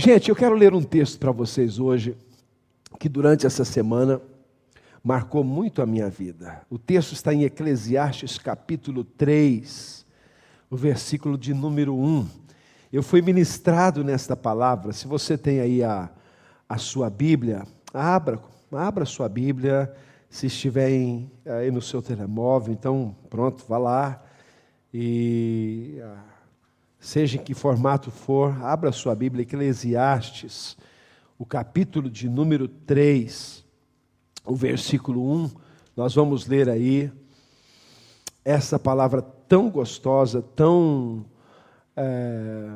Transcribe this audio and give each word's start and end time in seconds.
Gente, 0.00 0.28
eu 0.28 0.36
quero 0.36 0.54
ler 0.54 0.72
um 0.74 0.80
texto 0.80 1.18
para 1.18 1.32
vocês 1.32 1.80
hoje, 1.80 2.16
que 3.00 3.08
durante 3.08 3.46
essa 3.46 3.64
semana 3.64 4.22
marcou 5.02 5.42
muito 5.42 5.82
a 5.82 5.86
minha 5.86 6.08
vida. 6.08 6.62
O 6.70 6.78
texto 6.78 7.14
está 7.14 7.34
em 7.34 7.42
Eclesiastes 7.42 8.38
capítulo 8.38 9.02
3, 9.02 10.06
o 10.70 10.76
versículo 10.76 11.36
de 11.36 11.52
número 11.52 11.96
1. 11.96 12.28
Eu 12.92 13.02
fui 13.02 13.20
ministrado 13.20 14.04
nesta 14.04 14.36
palavra. 14.36 14.92
Se 14.92 15.08
você 15.08 15.36
tem 15.36 15.58
aí 15.58 15.82
a, 15.82 16.08
a 16.68 16.78
sua 16.78 17.10
Bíblia, 17.10 17.64
abra, 17.92 18.38
abra 18.70 19.02
a 19.02 19.04
sua 19.04 19.28
Bíblia. 19.28 19.92
Se 20.30 20.46
estiver 20.46 20.90
em, 20.90 21.28
aí 21.44 21.72
no 21.72 21.82
seu 21.82 22.00
telemóvel, 22.00 22.72
então 22.72 23.16
pronto, 23.28 23.64
vá 23.68 23.78
lá. 23.78 24.22
E 24.94 25.98
ah, 26.04 26.37
seja 26.98 27.36
em 27.36 27.42
que 27.42 27.54
formato 27.54 28.10
for, 28.10 28.52
abra 28.64 28.92
sua 28.92 29.14
Bíblia, 29.14 29.42
Eclesiastes, 29.42 30.76
o 31.38 31.46
capítulo 31.46 32.10
de 32.10 32.28
número 32.28 32.66
3, 32.66 33.64
o 34.44 34.56
versículo 34.56 35.32
1. 35.44 35.50
Nós 35.96 36.14
vamos 36.14 36.46
ler 36.46 36.68
aí 36.68 37.12
essa 38.44 38.78
palavra 38.78 39.22
tão 39.22 39.70
gostosa, 39.70 40.42
tão 40.42 41.24
é, 41.96 42.70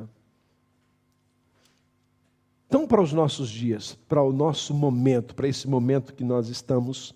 tão 2.69 2.87
para 2.87 3.03
os 3.03 3.13
nossos 3.13 3.51
dias, 3.51 3.99
para 4.09 4.23
o 4.23 4.33
nosso 4.33 4.73
momento, 4.73 5.35
para 5.35 5.47
esse 5.47 5.69
momento 5.69 6.15
que 6.15 6.25
nós 6.25 6.49
estamos 6.49 7.15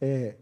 é, 0.00 0.36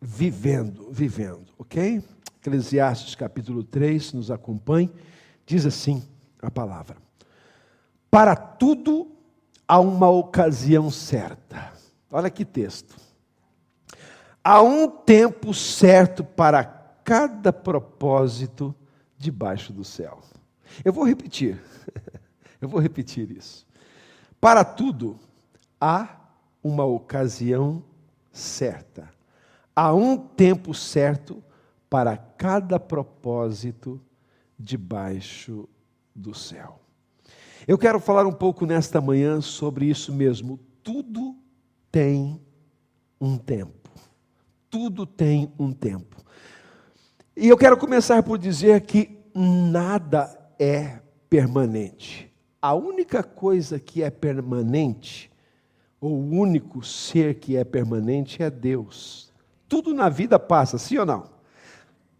vivendo, 0.00 0.88
vivendo, 0.90 1.52
ok? 1.58 2.02
Eclesiastes 2.40 3.14
capítulo 3.14 3.62
3 3.62 4.14
nos 4.14 4.30
acompanhe, 4.30 4.90
diz 5.46 5.66
assim 5.66 6.02
a 6.40 6.50
palavra: 6.50 6.96
Para 8.10 8.34
tudo 8.36 9.10
há 9.66 9.78
uma 9.80 10.08
ocasião 10.08 10.90
certa. 10.90 11.72
Olha 12.10 12.30
que 12.30 12.44
texto. 12.44 12.94
Há 14.44 14.60
um 14.60 14.88
tempo 14.88 15.54
certo 15.54 16.24
para 16.24 16.64
cada 16.64 17.52
propósito 17.52 18.74
debaixo 19.16 19.72
do 19.72 19.84
céu. 19.84 20.20
Eu 20.84 20.92
vou 20.92 21.04
repetir. 21.04 21.62
Eu 22.60 22.68
vou 22.68 22.80
repetir 22.80 23.30
isso. 23.30 23.66
Para 24.40 24.64
tudo 24.64 25.18
há 25.80 26.16
uma 26.62 26.84
ocasião 26.84 27.82
certa. 28.30 29.08
Há 29.74 29.92
um 29.92 30.16
tempo 30.16 30.72
certo 30.72 31.42
para 31.90 32.16
cada 32.16 32.78
propósito 32.78 34.00
debaixo 34.62 35.68
do 36.14 36.34
céu. 36.34 36.80
Eu 37.66 37.76
quero 37.76 37.98
falar 38.00 38.26
um 38.26 38.32
pouco 38.32 38.64
nesta 38.64 39.00
manhã 39.00 39.40
sobre 39.40 39.86
isso 39.86 40.12
mesmo. 40.12 40.58
Tudo 40.82 41.36
tem 41.90 42.40
um 43.20 43.36
tempo. 43.36 43.90
Tudo 44.70 45.04
tem 45.04 45.52
um 45.58 45.72
tempo. 45.72 46.16
E 47.36 47.48
eu 47.48 47.56
quero 47.56 47.76
começar 47.76 48.22
por 48.22 48.38
dizer 48.38 48.80
que 48.82 49.18
nada 49.34 50.38
é 50.58 51.00
permanente. 51.28 52.32
A 52.60 52.74
única 52.74 53.22
coisa 53.22 53.78
que 53.78 54.02
é 54.02 54.10
permanente, 54.10 55.30
ou 56.00 56.12
o 56.12 56.30
único 56.30 56.84
ser 56.84 57.36
que 57.40 57.56
é 57.56 57.64
permanente 57.64 58.42
é 58.42 58.50
Deus. 58.50 59.32
Tudo 59.68 59.94
na 59.94 60.08
vida 60.08 60.38
passa, 60.38 60.78
sim 60.78 60.98
ou 60.98 61.06
não? 61.06 61.30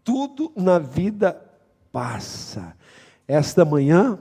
Tudo 0.03 0.51
na 0.55 0.79
vida 0.79 1.52
passa. 1.93 2.75
Esta 3.27 3.63
manhã 3.63 4.17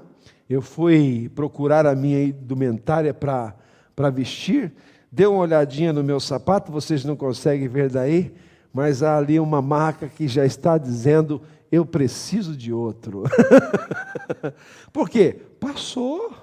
eu 0.48 0.60
fui 0.60 1.30
procurar 1.34 1.86
a 1.86 1.96
minha 1.96 2.22
indumentária 2.22 3.14
para 3.14 4.10
vestir, 4.12 4.72
dei 5.10 5.26
uma 5.26 5.40
olhadinha 5.40 5.92
no 5.92 6.04
meu 6.04 6.20
sapato, 6.20 6.70
vocês 6.70 7.02
não 7.02 7.16
conseguem 7.16 7.66
ver 7.66 7.88
daí, 7.88 8.34
mas 8.72 9.02
há 9.02 9.16
ali 9.16 9.40
uma 9.40 9.62
marca 9.62 10.06
que 10.06 10.28
já 10.28 10.44
está 10.44 10.76
dizendo 10.76 11.40
eu 11.70 11.86
preciso 11.86 12.54
de 12.54 12.70
outro. 12.70 13.22
Por 14.92 15.08
quê? 15.08 15.40
Passou. 15.58 16.34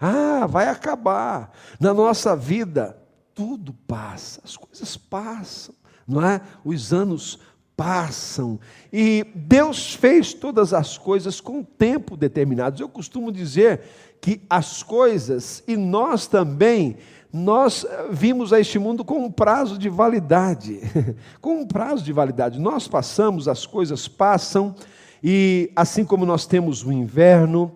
Ah, 0.00 0.46
vai 0.46 0.68
acabar. 0.68 1.52
Na 1.78 1.92
nossa 1.92 2.34
vida, 2.34 2.96
tudo 3.34 3.74
passa, 3.86 4.40
as 4.42 4.56
coisas 4.56 4.96
passam, 4.96 5.74
não 6.06 6.24
é? 6.24 6.40
Os 6.64 6.94
anos 6.94 7.38
passam. 7.78 8.58
E 8.92 9.24
Deus 9.36 9.94
fez 9.94 10.34
todas 10.34 10.74
as 10.74 10.98
coisas 10.98 11.40
com 11.40 11.62
tempo 11.62 12.16
determinado. 12.16 12.82
Eu 12.82 12.88
costumo 12.88 13.30
dizer 13.30 13.82
que 14.20 14.40
as 14.50 14.82
coisas, 14.82 15.62
e 15.64 15.76
nós 15.76 16.26
também, 16.26 16.96
nós 17.32 17.84
eh, 17.88 18.08
vimos 18.10 18.52
a 18.52 18.58
este 18.58 18.80
mundo 18.80 19.04
com 19.04 19.24
um 19.24 19.30
prazo 19.30 19.78
de 19.78 19.88
validade. 19.88 20.80
com 21.40 21.60
um 21.60 21.66
prazo 21.68 22.02
de 22.02 22.12
validade. 22.12 22.58
Nós 22.58 22.88
passamos, 22.88 23.46
as 23.46 23.64
coisas 23.64 24.08
passam, 24.08 24.74
e 25.22 25.70
assim 25.76 26.04
como 26.04 26.26
nós 26.26 26.46
temos 26.46 26.82
o 26.82 26.90
inverno, 26.90 27.70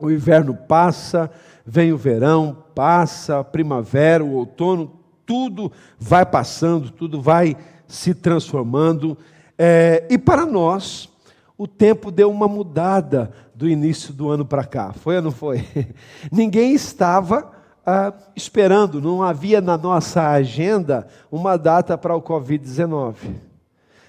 o 0.00 0.10
inverno 0.10 0.52
passa, 0.52 1.30
vem 1.64 1.92
o 1.92 1.96
verão, 1.96 2.64
passa, 2.74 3.44
primavera, 3.44 4.24
o 4.24 4.32
outono, 4.32 4.98
tudo 5.24 5.70
vai 5.96 6.26
passando, 6.26 6.90
tudo 6.90 7.22
vai 7.22 7.56
se 7.88 8.14
transformando. 8.14 9.18
É, 9.58 10.06
e 10.08 10.16
para 10.16 10.46
nós, 10.46 11.08
o 11.56 11.66
tempo 11.66 12.12
deu 12.12 12.30
uma 12.30 12.46
mudada 12.46 13.32
do 13.54 13.68
início 13.68 14.12
do 14.12 14.28
ano 14.28 14.44
para 14.44 14.64
cá. 14.64 14.92
Foi 14.92 15.16
ou 15.16 15.22
não 15.22 15.32
foi? 15.32 15.66
Ninguém 16.30 16.74
estava 16.74 17.50
ah, 17.84 18.12
esperando, 18.36 19.00
não 19.00 19.22
havia 19.22 19.60
na 19.60 19.78
nossa 19.78 20.28
agenda 20.28 21.08
uma 21.32 21.56
data 21.56 21.96
para 21.98 22.14
o 22.14 22.22
Covid-19. 22.22 23.14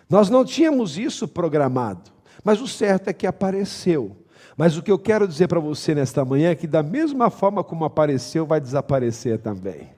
Nós 0.09 0.29
não 0.29 0.43
tínhamos 0.43 0.97
isso 0.97 1.27
programado, 1.27 2.11
mas 2.43 2.59
o 2.59 2.67
certo 2.67 3.07
é 3.07 3.13
que 3.13 3.25
apareceu. 3.25 4.17
Mas 4.57 4.75
o 4.75 4.83
que 4.83 4.91
eu 4.91 4.99
quero 4.99 5.25
dizer 5.25 5.47
para 5.47 5.61
você 5.61 5.95
nesta 5.95 6.25
manhã 6.25 6.49
é 6.49 6.55
que, 6.55 6.67
da 6.67 6.83
mesma 6.83 7.29
forma 7.29 7.63
como 7.63 7.85
apareceu, 7.85 8.45
vai 8.45 8.59
desaparecer 8.59 9.39
também. 9.39 9.89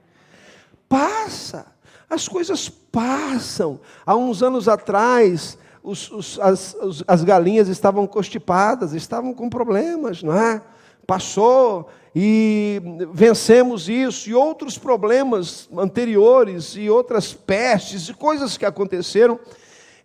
Passa, 0.88 1.66
as 2.12 2.28
coisas 2.28 2.68
passam. 2.68 3.80
Há 4.04 4.14
uns 4.14 4.42
anos 4.42 4.68
atrás, 4.68 5.56
os, 5.82 6.10
os, 6.10 6.38
as, 6.40 6.76
as 7.08 7.24
galinhas 7.24 7.68
estavam 7.68 8.06
constipadas, 8.06 8.92
estavam 8.92 9.32
com 9.32 9.48
problemas, 9.48 10.22
não 10.22 10.36
é? 10.36 10.60
Passou, 11.06 11.88
e 12.14 12.82
vencemos 13.12 13.88
isso 13.88 14.28
e 14.28 14.34
outros 14.34 14.76
problemas 14.76 15.68
anteriores 15.76 16.76
e 16.76 16.90
outras 16.90 17.32
pestes 17.32 18.10
e 18.10 18.14
coisas 18.14 18.58
que 18.58 18.66
aconteceram, 18.66 19.40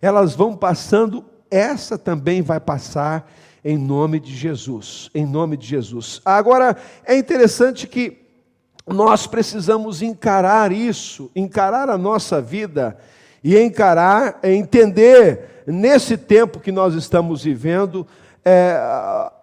elas 0.00 0.34
vão 0.34 0.56
passando, 0.56 1.22
essa 1.50 1.98
também 1.98 2.40
vai 2.40 2.58
passar 2.58 3.30
em 3.62 3.76
nome 3.76 4.18
de 4.18 4.34
Jesus, 4.34 5.10
em 5.14 5.26
nome 5.26 5.58
de 5.58 5.66
Jesus. 5.66 6.22
Agora 6.24 6.74
é 7.04 7.18
interessante 7.18 7.86
que 7.86 8.27
nós 8.92 9.26
precisamos 9.26 10.02
encarar 10.02 10.72
isso, 10.72 11.30
encarar 11.34 11.88
a 11.88 11.98
nossa 11.98 12.40
vida 12.40 12.96
e 13.42 13.58
encarar, 13.58 14.40
entender 14.42 15.62
nesse 15.66 16.16
tempo 16.16 16.60
que 16.60 16.72
nós 16.72 16.94
estamos 16.94 17.44
vivendo, 17.44 18.06
é, 18.44 18.78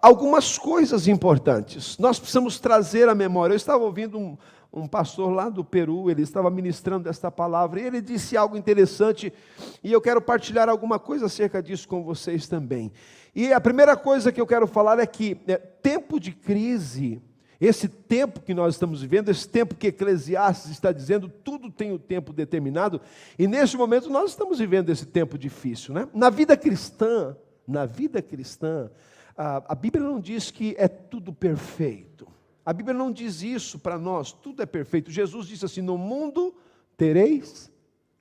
algumas 0.02 0.58
coisas 0.58 1.06
importantes. 1.06 1.96
Nós 1.98 2.18
precisamos 2.18 2.58
trazer 2.58 3.08
a 3.08 3.14
memória. 3.14 3.52
Eu 3.52 3.56
estava 3.56 3.84
ouvindo 3.84 4.18
um, 4.18 4.36
um 4.72 4.86
pastor 4.86 5.30
lá 5.30 5.48
do 5.48 5.64
Peru, 5.64 6.10
ele 6.10 6.22
estava 6.22 6.50
ministrando 6.50 7.08
esta 7.08 7.30
palavra, 7.30 7.80
e 7.80 7.84
ele 7.84 8.00
disse 8.00 8.36
algo 8.36 8.56
interessante, 8.56 9.32
e 9.82 9.92
eu 9.92 10.00
quero 10.00 10.20
partilhar 10.20 10.68
alguma 10.68 10.98
coisa 10.98 11.26
acerca 11.26 11.62
disso 11.62 11.88
com 11.88 12.02
vocês 12.02 12.48
também. 12.48 12.92
E 13.34 13.52
a 13.52 13.60
primeira 13.60 13.96
coisa 13.96 14.32
que 14.32 14.40
eu 14.40 14.46
quero 14.46 14.66
falar 14.66 14.98
é 14.98 15.06
que 15.06 15.40
é, 15.46 15.56
tempo 15.56 16.18
de 16.18 16.32
crise, 16.32 17.22
esse 17.60 17.88
tempo 17.88 18.40
que 18.40 18.54
nós 18.54 18.74
estamos 18.74 19.00
vivendo, 19.00 19.30
esse 19.30 19.48
tempo 19.48 19.74
que 19.74 19.88
Eclesiastes 19.88 20.70
está 20.70 20.92
dizendo, 20.92 21.28
tudo 21.28 21.70
tem 21.70 21.92
o 21.92 21.94
um 21.94 21.98
tempo 21.98 22.32
determinado, 22.32 23.00
e 23.38 23.46
neste 23.46 23.76
momento 23.76 24.10
nós 24.10 24.30
estamos 24.30 24.58
vivendo 24.58 24.90
esse 24.90 25.06
tempo 25.06 25.38
difícil. 25.38 25.94
Né? 25.94 26.08
Na 26.12 26.30
vida 26.30 26.56
cristã, 26.56 27.36
na 27.66 27.86
vida 27.86 28.20
cristã, 28.22 28.90
a, 29.36 29.72
a 29.72 29.74
Bíblia 29.74 30.04
não 30.04 30.20
diz 30.20 30.50
que 30.50 30.74
é 30.78 30.88
tudo 30.88 31.32
perfeito. 31.32 32.26
A 32.64 32.72
Bíblia 32.72 32.96
não 32.96 33.12
diz 33.12 33.42
isso 33.42 33.78
para 33.78 33.98
nós, 33.98 34.32
tudo 34.32 34.62
é 34.62 34.66
perfeito. 34.66 35.10
Jesus 35.10 35.46
disse 35.46 35.64
assim: 35.64 35.82
no 35.82 35.96
mundo 35.96 36.54
tereis 36.96 37.70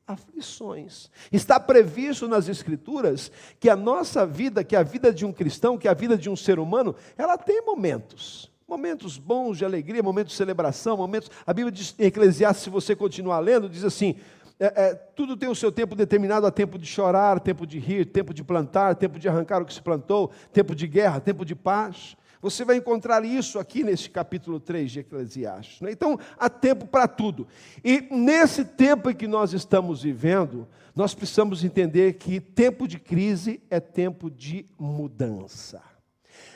aflições. 0.08 1.10
Está 1.32 1.60
previsto 1.60 2.28
nas 2.28 2.48
Escrituras 2.48 3.32
que 3.60 3.70
a 3.70 3.76
nossa 3.76 4.26
vida, 4.26 4.64
que 4.64 4.76
a 4.76 4.84
vida 4.84 5.12
de 5.12 5.26
um 5.26 5.34
cristão, 5.34 5.78
que 5.78 5.88
a 5.88 5.94
vida 5.94 6.18
de 6.18 6.30
um 6.30 6.36
ser 6.36 6.60
humano, 6.60 6.96
ela 7.18 7.38
tem 7.38 7.66
momentos. 7.66 8.52
Momentos 8.68 9.18
bons 9.18 9.58
de 9.58 9.66
alegria, 9.66 10.02
momentos 10.02 10.34
de 10.34 10.38
celebração, 10.38 10.98
momentos. 10.98 11.30
A 11.46 11.54
Bíblia 11.54 11.72
diz 11.72 11.94
em 12.00 12.06
Eclesiastes, 12.06 12.64
se 12.64 12.70
você 12.70 12.96
continuar 12.96 13.40
lendo, 13.40 13.70
diz 13.70 13.84
assim: 13.84 14.16
é, 14.60 14.66
é, 14.66 14.96
tudo 14.96 15.38
tem 15.38 15.50
o 15.50 15.56
seu 15.56 15.72
tempo 15.72 15.96
determinado, 15.96 16.48
há 16.48 16.52
tempo 16.52 16.80
de 16.80 16.86
chorar, 16.86 17.40
tempo 17.40 17.68
de 17.68 17.78
rir, 17.78 18.06
tempo 18.06 18.34
de 18.34 18.44
plantar, 18.44 18.96
tempo 18.96 19.20
de 19.20 19.28
arrancar 19.28 19.62
o 19.62 19.66
que 19.66 19.74
se 19.74 19.82
plantou, 19.82 20.32
tempo 20.52 20.74
de 20.74 20.88
guerra, 20.88 21.20
tempo 21.20 21.46
de 21.46 21.54
paz. 21.54 22.16
Você 22.42 22.64
vai 22.64 22.78
encontrar 22.78 23.26
isso 23.26 23.60
aqui 23.60 23.84
nesse 23.84 24.10
capítulo 24.10 24.60
3 24.60 24.92
de 24.92 25.00
Eclesiastes. 25.00 25.82
Né? 25.82 25.92
Então, 25.92 26.18
há 26.38 26.50
tempo 26.50 26.86
para 26.86 27.08
tudo. 27.08 27.48
E 27.84 28.08
nesse 28.12 28.64
tempo 28.64 29.10
em 29.10 29.16
que 29.16 29.28
nós 29.28 29.52
estamos 29.52 30.04
vivendo, 30.04 30.68
nós 30.96 31.14
precisamos 31.14 31.64
entender 31.64 32.14
que 32.14 32.40
tempo 32.40 32.88
de 32.88 33.00
crise 33.00 33.62
é 33.70 33.80
tempo 33.80 34.30
de 34.30 34.66
mudança. 34.78 35.82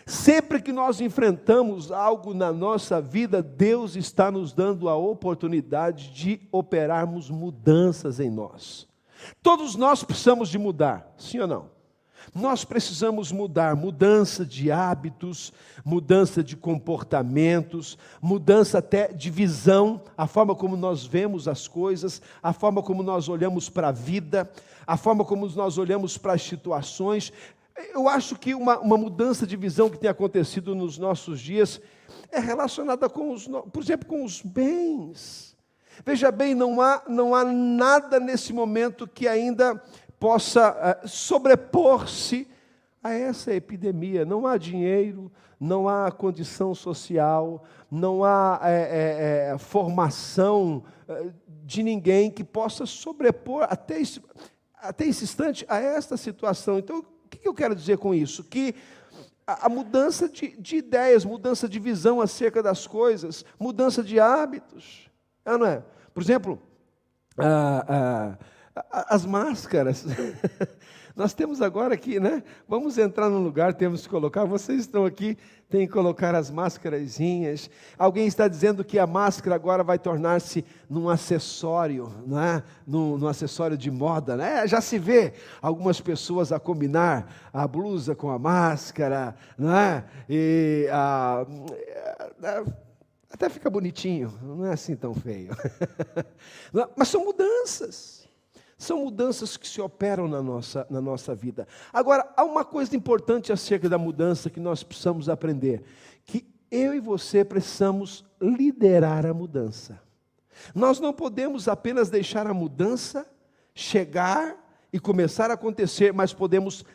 Sempre 0.06 0.62
que 0.62 0.72
nós 0.72 1.00
enfrentamos 1.00 1.92
algo 1.92 2.34
na 2.34 2.52
nossa 2.52 3.00
vida, 3.00 3.44
Deus 3.44 3.96
está 3.96 4.32
nos 4.32 4.52
dando 4.52 4.90
a 4.90 4.96
oportunidade 4.96 6.10
de 6.12 6.42
operarmos 6.52 7.30
mudanças 7.30 8.20
em 8.20 8.30
nós. 8.30 8.88
Todos 9.44 9.76
nós 9.76 10.04
precisamos 10.04 10.50
de 10.50 10.58
mudar, 10.58 11.14
sim 11.18 11.40
ou 11.40 11.48
não? 11.48 11.80
Nós 12.34 12.64
precisamos 12.64 13.32
mudar, 13.32 13.76
mudança 13.76 14.46
de 14.46 14.72
hábitos, 14.72 15.52
mudança 15.84 16.44
de 16.44 16.56
comportamentos, 16.56 17.98
mudança 18.22 18.80
até 18.80 19.08
de 19.08 19.30
visão, 19.30 20.02
a 20.18 20.28
forma 20.28 20.54
como 20.54 20.76
nós 20.76 21.06
vemos 21.06 21.48
as 21.48 21.68
coisas, 21.68 22.22
a 22.42 22.54
forma 22.54 22.84
como 22.84 23.02
nós 23.02 23.30
olhamos 23.30 23.70
para 23.70 23.90
a 23.90 23.92
vida, 23.92 24.50
a 24.86 24.98
forma 24.98 25.24
como 25.24 25.48
nós 25.50 25.78
olhamos 25.78 26.18
para 26.18 26.34
as 26.34 26.42
situações. 26.44 27.32
Eu 27.94 28.08
acho 28.08 28.36
que 28.36 28.54
uma, 28.54 28.80
uma 28.80 28.98
mudança 28.98 29.46
de 29.46 29.56
visão 29.56 29.90
que 29.90 29.98
tem 29.98 30.10
acontecido 30.10 30.76
nos 30.76 30.98
nossos 30.98 31.40
dias 31.40 31.82
é 32.32 32.40
relacionada 32.40 33.10
com 33.10 33.32
os, 33.32 33.48
por 33.48 33.82
exemplo, 33.82 34.08
com 34.08 34.24
os 34.24 34.42
bens. 34.42 35.58
Veja 36.06 36.32
bem, 36.32 36.56
não 36.56 36.80
há, 36.82 37.04
não 37.08 37.36
há 37.36 37.44
nada 37.44 38.20
nesse 38.20 38.54
momento 38.54 39.08
que 39.08 39.28
ainda 39.28 39.82
possa 40.20 41.02
uh, 41.04 41.08
sobrepor-se 41.08 42.48
a 43.04 43.14
essa 43.14 43.54
epidemia. 43.54 44.26
Não 44.26 44.46
há 44.46 44.58
dinheiro, 44.58 45.32
não 45.60 45.90
há 45.90 46.12
condição 46.12 46.74
social, 46.74 47.64
não 47.90 48.24
há 48.24 48.60
é, 48.64 49.52
é, 49.52 49.58
formação 49.58 50.84
de 51.66 51.84
ninguém 51.84 52.32
que 52.32 52.44
possa 52.44 52.86
sobrepor 52.86 53.68
até 53.70 54.00
esse, 54.00 54.22
até 54.76 55.06
esse 55.06 55.24
instante 55.24 55.66
a 55.68 55.80
esta 55.80 56.16
situação. 56.18 56.80
Então, 56.80 57.04
que 57.38 57.48
eu 57.48 57.54
quero 57.54 57.76
dizer 57.76 57.98
com 57.98 58.14
isso? 58.14 58.44
Que 58.44 58.76
a, 59.46 59.70
mudança 59.70 60.30
de, 60.30 60.56
de, 60.58 60.78
ideias, 60.78 61.26
mudança 61.26 61.68
de 61.68 61.80
visão 61.80 62.22
acerca 62.22 62.62
das 62.62 62.86
coisas, 62.86 63.44
mudança 63.60 64.04
de 64.04 64.20
hábitos. 64.20 65.10
É, 65.46 65.58
não 65.58 65.66
é? 65.66 65.84
Por 66.14 66.22
exemplo, 66.22 66.62
a, 67.38 68.38
as 68.92 69.26
máscaras. 69.26 70.06
Nós 71.20 71.34
temos 71.34 71.62
agora 71.62 71.94
aqui, 71.94 72.18
né? 72.18 72.42
Vamos 72.66 72.98
entrar 72.98 73.30
num 73.30 73.44
lugar, 73.44 73.74
temos 73.74 74.04
que 74.04 74.08
colocar. 74.08 74.46
Vocês 74.46 74.80
estão 74.80 75.04
aqui, 75.04 75.38
tem 75.70 75.86
que 75.86 75.92
colocar 75.92 76.34
as 76.34 76.50
máscarazinhas. 76.50 77.70
Alguém 77.98 78.26
está 78.26 78.48
dizendo 78.48 78.86
que 78.86 78.98
a 78.98 79.06
máscara 79.06 79.54
agora 79.54 79.84
vai 79.84 80.00
tornar-se 80.00 80.64
num 80.90 81.10
acessório, 81.10 82.10
não 82.26 82.42
é? 82.42 82.64
Num, 82.88 83.18
num, 83.18 83.28
acessório 83.28 83.78
de 83.78 83.92
moda, 83.92 84.38
né? 84.38 84.66
Já 84.66 84.80
se 84.80 84.98
vê 84.98 85.34
algumas 85.62 86.00
pessoas 86.00 86.54
a 86.54 86.60
combinar 86.60 87.50
a 87.52 87.68
blusa 87.68 88.16
com 88.16 88.30
a 88.32 88.40
máscara, 88.40 89.36
não 89.58 89.76
é? 89.76 90.06
E 90.30 90.88
a, 90.90 91.46
a, 92.42 92.64
até 93.30 93.50
fica 93.50 93.70
bonitinho, 93.70 94.34
não 94.42 94.66
é 94.66 94.72
assim 94.72 94.96
tão 94.96 95.14
feio. 95.14 95.52
Mas 96.96 97.10
são 97.10 97.26
mudanças. 97.26 98.19
São 98.80 99.04
mudanças 99.04 99.58
que 99.58 99.68
se 99.68 99.82
operam 99.82 100.26
na 100.26 100.42
nossa, 100.42 100.88
na 100.90 101.02
nossa 101.02 101.36
vida. 101.36 101.68
Agora, 101.92 102.32
há 102.38 102.46
uma 102.46 102.64
coisa 102.64 102.96
importante 102.96 103.52
acerca 103.52 103.90
da 103.90 103.98
mudança 103.98 104.50
que 104.50 104.60
nós 104.60 104.84
precisamos 104.84 105.28
aprender: 105.28 105.84
que 106.24 106.48
eu 106.72 106.94
e 106.94 107.00
você 107.02 107.44
precisamos 107.44 108.24
liderar 108.42 109.26
a 109.26 109.34
mudança. 109.34 110.02
Nós 110.74 110.98
não 110.98 111.12
podemos 111.12 111.68
apenas 111.68 112.10
deixar 112.10 112.48
a 112.48 112.54
mudança 112.54 113.30
chegar 113.76 114.56
e 114.94 115.00
começar 115.00 115.52
a 115.52 115.56
acontecer, 115.56 116.14
mas 116.14 116.32
podemos 116.32 116.86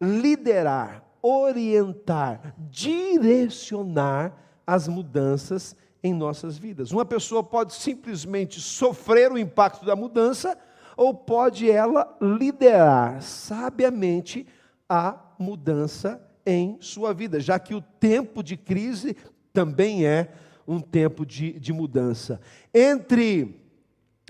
liderar, 0.00 1.04
orientar, 1.20 2.54
direcionar 2.70 4.32
as 4.64 4.86
mudanças 4.86 5.74
em 6.04 6.14
nossas 6.14 6.56
vidas. 6.56 6.92
Uma 6.92 7.04
pessoa 7.04 7.42
pode 7.42 7.74
simplesmente 7.74 8.60
sofrer 8.60 9.32
o 9.32 9.38
impacto 9.38 9.84
da 9.84 9.96
mudança 9.96 10.56
ou 10.96 11.14
pode 11.14 11.70
ela 11.70 12.16
liderar 12.20 13.22
sabiamente 13.22 14.46
a 14.88 15.18
mudança 15.38 16.20
em 16.44 16.76
sua 16.80 17.14
vida, 17.14 17.40
já 17.40 17.58
que 17.58 17.74
o 17.74 17.80
tempo 17.80 18.42
de 18.42 18.56
crise 18.56 19.16
também 19.52 20.04
é 20.04 20.32
um 20.66 20.80
tempo 20.80 21.24
de, 21.24 21.58
de 21.58 21.72
mudança. 21.72 22.40
Entre 22.72 23.60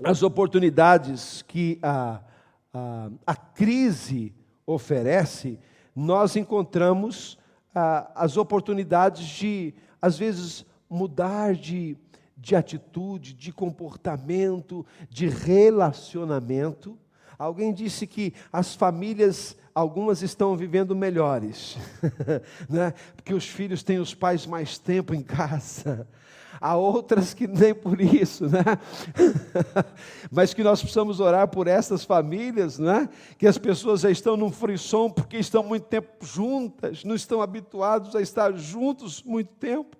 as 0.03 0.23
oportunidades 0.23 1.41
que 1.43 1.79
a, 1.81 2.21
a, 2.73 3.09
a 3.25 3.35
crise 3.35 4.33
oferece, 4.65 5.59
nós 5.95 6.35
encontramos 6.35 7.37
a, 7.73 8.11
as 8.15 8.37
oportunidades 8.37 9.27
de, 9.27 9.73
às 10.01 10.17
vezes, 10.17 10.65
mudar 10.89 11.55
de, 11.55 11.97
de 12.43 12.57
atitude, 12.57 13.33
de 13.33 13.53
comportamento, 13.53 14.85
de 15.09 15.29
relacionamento. 15.29 16.99
Alguém 17.39 17.73
disse 17.73 18.05
que 18.05 18.33
as 18.51 18.75
famílias, 18.75 19.55
algumas 19.73 20.21
estão 20.21 20.55
vivendo 20.57 20.93
melhores, 20.93 21.77
né? 22.69 22.93
porque 23.15 23.33
os 23.33 23.47
filhos 23.47 23.81
têm 23.81 23.97
os 23.97 24.13
pais 24.13 24.45
mais 24.45 24.77
tempo 24.77 25.15
em 25.15 25.23
casa. 25.23 26.05
Há 26.59 26.75
outras 26.75 27.33
que 27.33 27.47
nem 27.47 27.73
por 27.73 27.99
isso, 27.99 28.45
né? 28.49 28.63
Mas 30.29 30.53
que 30.53 30.63
nós 30.63 30.81
precisamos 30.81 31.19
orar 31.19 31.47
por 31.47 31.67
essas 31.67 32.03
famílias, 32.03 32.77
né? 32.77 33.09
Que 33.37 33.47
as 33.47 33.57
pessoas 33.57 34.01
já 34.01 34.11
estão 34.11 34.37
num 34.37 34.51
frisson 34.51 35.09
porque 35.09 35.37
estão 35.37 35.63
muito 35.63 35.85
tempo 35.85 36.25
juntas, 36.25 37.03
não 37.03 37.15
estão 37.15 37.41
habituados 37.41 38.15
a 38.15 38.21
estar 38.21 38.53
juntos 38.53 39.23
muito 39.23 39.51
tempo. 39.55 39.97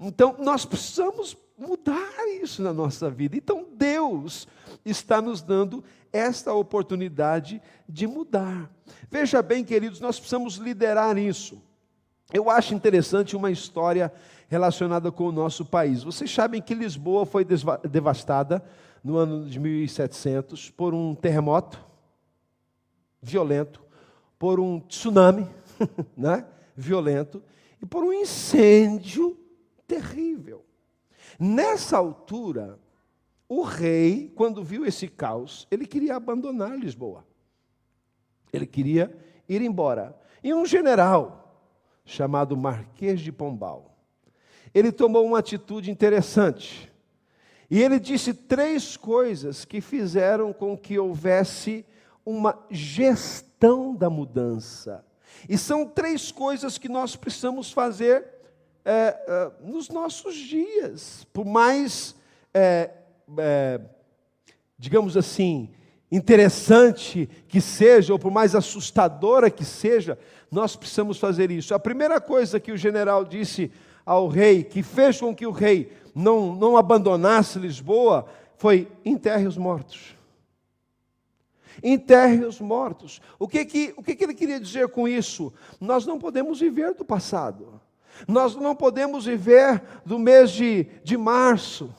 Então, 0.00 0.34
nós 0.40 0.64
precisamos 0.64 1.36
mudar 1.62 2.26
isso 2.42 2.62
na 2.62 2.72
nossa 2.72 3.08
vida. 3.08 3.36
Então, 3.36 3.66
Deus 3.76 4.46
está 4.84 5.22
nos 5.22 5.40
dando 5.40 5.82
esta 6.12 6.52
oportunidade 6.52 7.62
de 7.88 8.06
mudar. 8.06 8.70
Veja 9.10 9.40
bem, 9.40 9.64
queridos, 9.64 10.00
nós 10.00 10.18
precisamos 10.18 10.56
liderar 10.56 11.16
isso. 11.16 11.62
Eu 12.32 12.50
acho 12.50 12.74
interessante 12.74 13.36
uma 13.36 13.50
história 13.50 14.12
relacionada 14.48 15.10
com 15.10 15.24
o 15.24 15.32
nosso 15.32 15.64
país. 15.64 16.02
Vocês 16.02 16.32
sabem 16.32 16.60
que 16.60 16.74
Lisboa 16.74 17.24
foi 17.24 17.46
devastada 17.88 18.62
no 19.02 19.16
ano 19.16 19.46
de 19.46 19.58
1700 19.58 20.70
por 20.70 20.92
um 20.92 21.14
terremoto 21.14 21.82
violento, 23.20 23.82
por 24.38 24.58
um 24.58 24.80
tsunami 24.80 25.48
né, 26.16 26.44
violento 26.76 27.42
e 27.80 27.86
por 27.86 28.02
um 28.02 28.12
incêndio 28.12 29.38
terrível. 29.86 30.64
Nessa 31.44 31.96
altura, 31.96 32.78
o 33.48 33.62
rei, 33.62 34.32
quando 34.36 34.62
viu 34.62 34.86
esse 34.86 35.08
caos, 35.08 35.66
ele 35.72 35.88
queria 35.88 36.14
abandonar 36.14 36.78
Lisboa. 36.78 37.26
Ele 38.52 38.64
queria 38.64 39.12
ir 39.48 39.60
embora. 39.60 40.16
E 40.40 40.54
um 40.54 40.64
general, 40.64 41.60
chamado 42.04 42.56
Marquês 42.56 43.20
de 43.20 43.32
Pombal, 43.32 43.92
ele 44.72 44.92
tomou 44.92 45.26
uma 45.26 45.40
atitude 45.40 45.90
interessante. 45.90 46.92
E 47.68 47.82
ele 47.82 47.98
disse 47.98 48.32
três 48.32 48.96
coisas 48.96 49.64
que 49.64 49.80
fizeram 49.80 50.52
com 50.52 50.78
que 50.78 50.96
houvesse 50.96 51.84
uma 52.24 52.56
gestão 52.70 53.96
da 53.96 54.08
mudança. 54.08 55.04
E 55.48 55.58
são 55.58 55.88
três 55.88 56.30
coisas 56.30 56.78
que 56.78 56.88
nós 56.88 57.16
precisamos 57.16 57.72
fazer 57.72 58.41
é, 58.84 59.16
é, 59.26 59.50
nos 59.62 59.88
nossos 59.88 60.34
dias. 60.34 61.26
Por 61.32 61.44
mais, 61.44 62.14
é, 62.52 62.90
é, 63.38 63.80
digamos 64.78 65.16
assim, 65.16 65.70
interessante 66.10 67.28
que 67.48 67.60
seja, 67.60 68.12
ou 68.12 68.18
por 68.18 68.30
mais 68.30 68.54
assustadora 68.54 69.50
que 69.50 69.64
seja, 69.64 70.18
nós 70.50 70.76
precisamos 70.76 71.18
fazer 71.18 71.50
isso. 71.50 71.74
A 71.74 71.78
primeira 71.78 72.20
coisa 72.20 72.60
que 72.60 72.72
o 72.72 72.76
general 72.76 73.24
disse 73.24 73.70
ao 74.04 74.28
rei, 74.28 74.64
que 74.64 74.82
fez 74.82 75.20
com 75.20 75.34
que 75.34 75.46
o 75.46 75.52
rei 75.52 75.92
não, 76.14 76.54
não 76.54 76.76
abandonasse 76.76 77.58
Lisboa, 77.58 78.26
foi 78.56 78.88
enterre 79.04 79.46
os 79.46 79.56
mortos. 79.56 80.14
Enterre 81.82 82.44
os 82.44 82.60
mortos. 82.60 83.20
O 83.38 83.48
que, 83.48 83.64
que, 83.64 83.94
o 83.96 84.02
que, 84.02 84.14
que 84.14 84.24
ele 84.24 84.34
queria 84.34 84.60
dizer 84.60 84.88
com 84.88 85.08
isso? 85.08 85.52
Nós 85.80 86.04
não 86.04 86.18
podemos 86.18 86.60
viver 86.60 86.94
do 86.94 87.04
passado. 87.04 87.80
Nós 88.26 88.54
não 88.54 88.74
podemos 88.74 89.24
viver 89.24 89.82
do 90.04 90.18
mês 90.18 90.50
de, 90.50 90.84
de 91.02 91.16
março. 91.16 91.94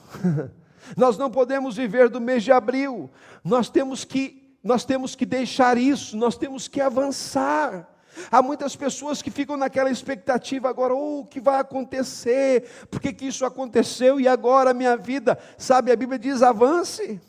Nós 0.98 1.18
não 1.18 1.32
podemos 1.32 1.78
viver 1.78 2.10
do 2.10 2.20
mês 2.20 2.44
de 2.44 2.52
abril. 2.52 3.10
Nós 3.44 3.70
temos 3.70 4.04
que 4.04 4.44
nós 4.64 4.86
temos 4.86 5.14
que 5.14 5.26
deixar 5.26 5.78
isso, 5.78 6.16
nós 6.16 6.38
temos 6.38 6.70
que 6.70 6.80
avançar. 6.80 7.90
Há 8.32 8.42
muitas 8.42 8.76
pessoas 8.76 9.22
que 9.22 9.30
ficam 9.30 9.58
naquela 9.58 9.90
expectativa 9.90 10.70
agora, 10.70 10.94
oh, 10.94 11.20
o 11.20 11.26
que 11.26 11.42
vai 11.42 11.60
acontecer? 11.60 12.88
Por 12.90 13.02
que, 13.02 13.12
que 13.12 13.26
isso 13.26 13.46
aconteceu 13.46 14.22
e 14.22 14.28
agora 14.28 14.72
a 14.72 14.74
minha 14.74 14.96
vida? 14.96 15.38
Sabe, 15.58 15.92
a 15.92 15.96
Bíblia 15.96 16.18
diz: 16.18 16.42
avance, 16.42 17.20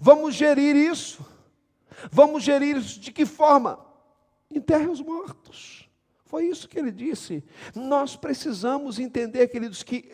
vamos 0.00 0.34
gerir 0.34 0.74
isso. 0.74 1.24
Vamos 2.10 2.42
gerir 2.42 2.76
isso 2.76 2.98
de 2.98 3.12
que 3.12 3.24
forma? 3.24 3.78
Enterre 4.50 4.88
os 4.88 5.00
mortos. 5.00 5.81
Foi 6.32 6.46
isso 6.46 6.66
que 6.66 6.78
ele 6.78 6.90
disse. 6.90 7.44
Nós 7.74 8.16
precisamos 8.16 8.98
entender, 8.98 9.48
queridos, 9.48 9.82
que 9.82 10.10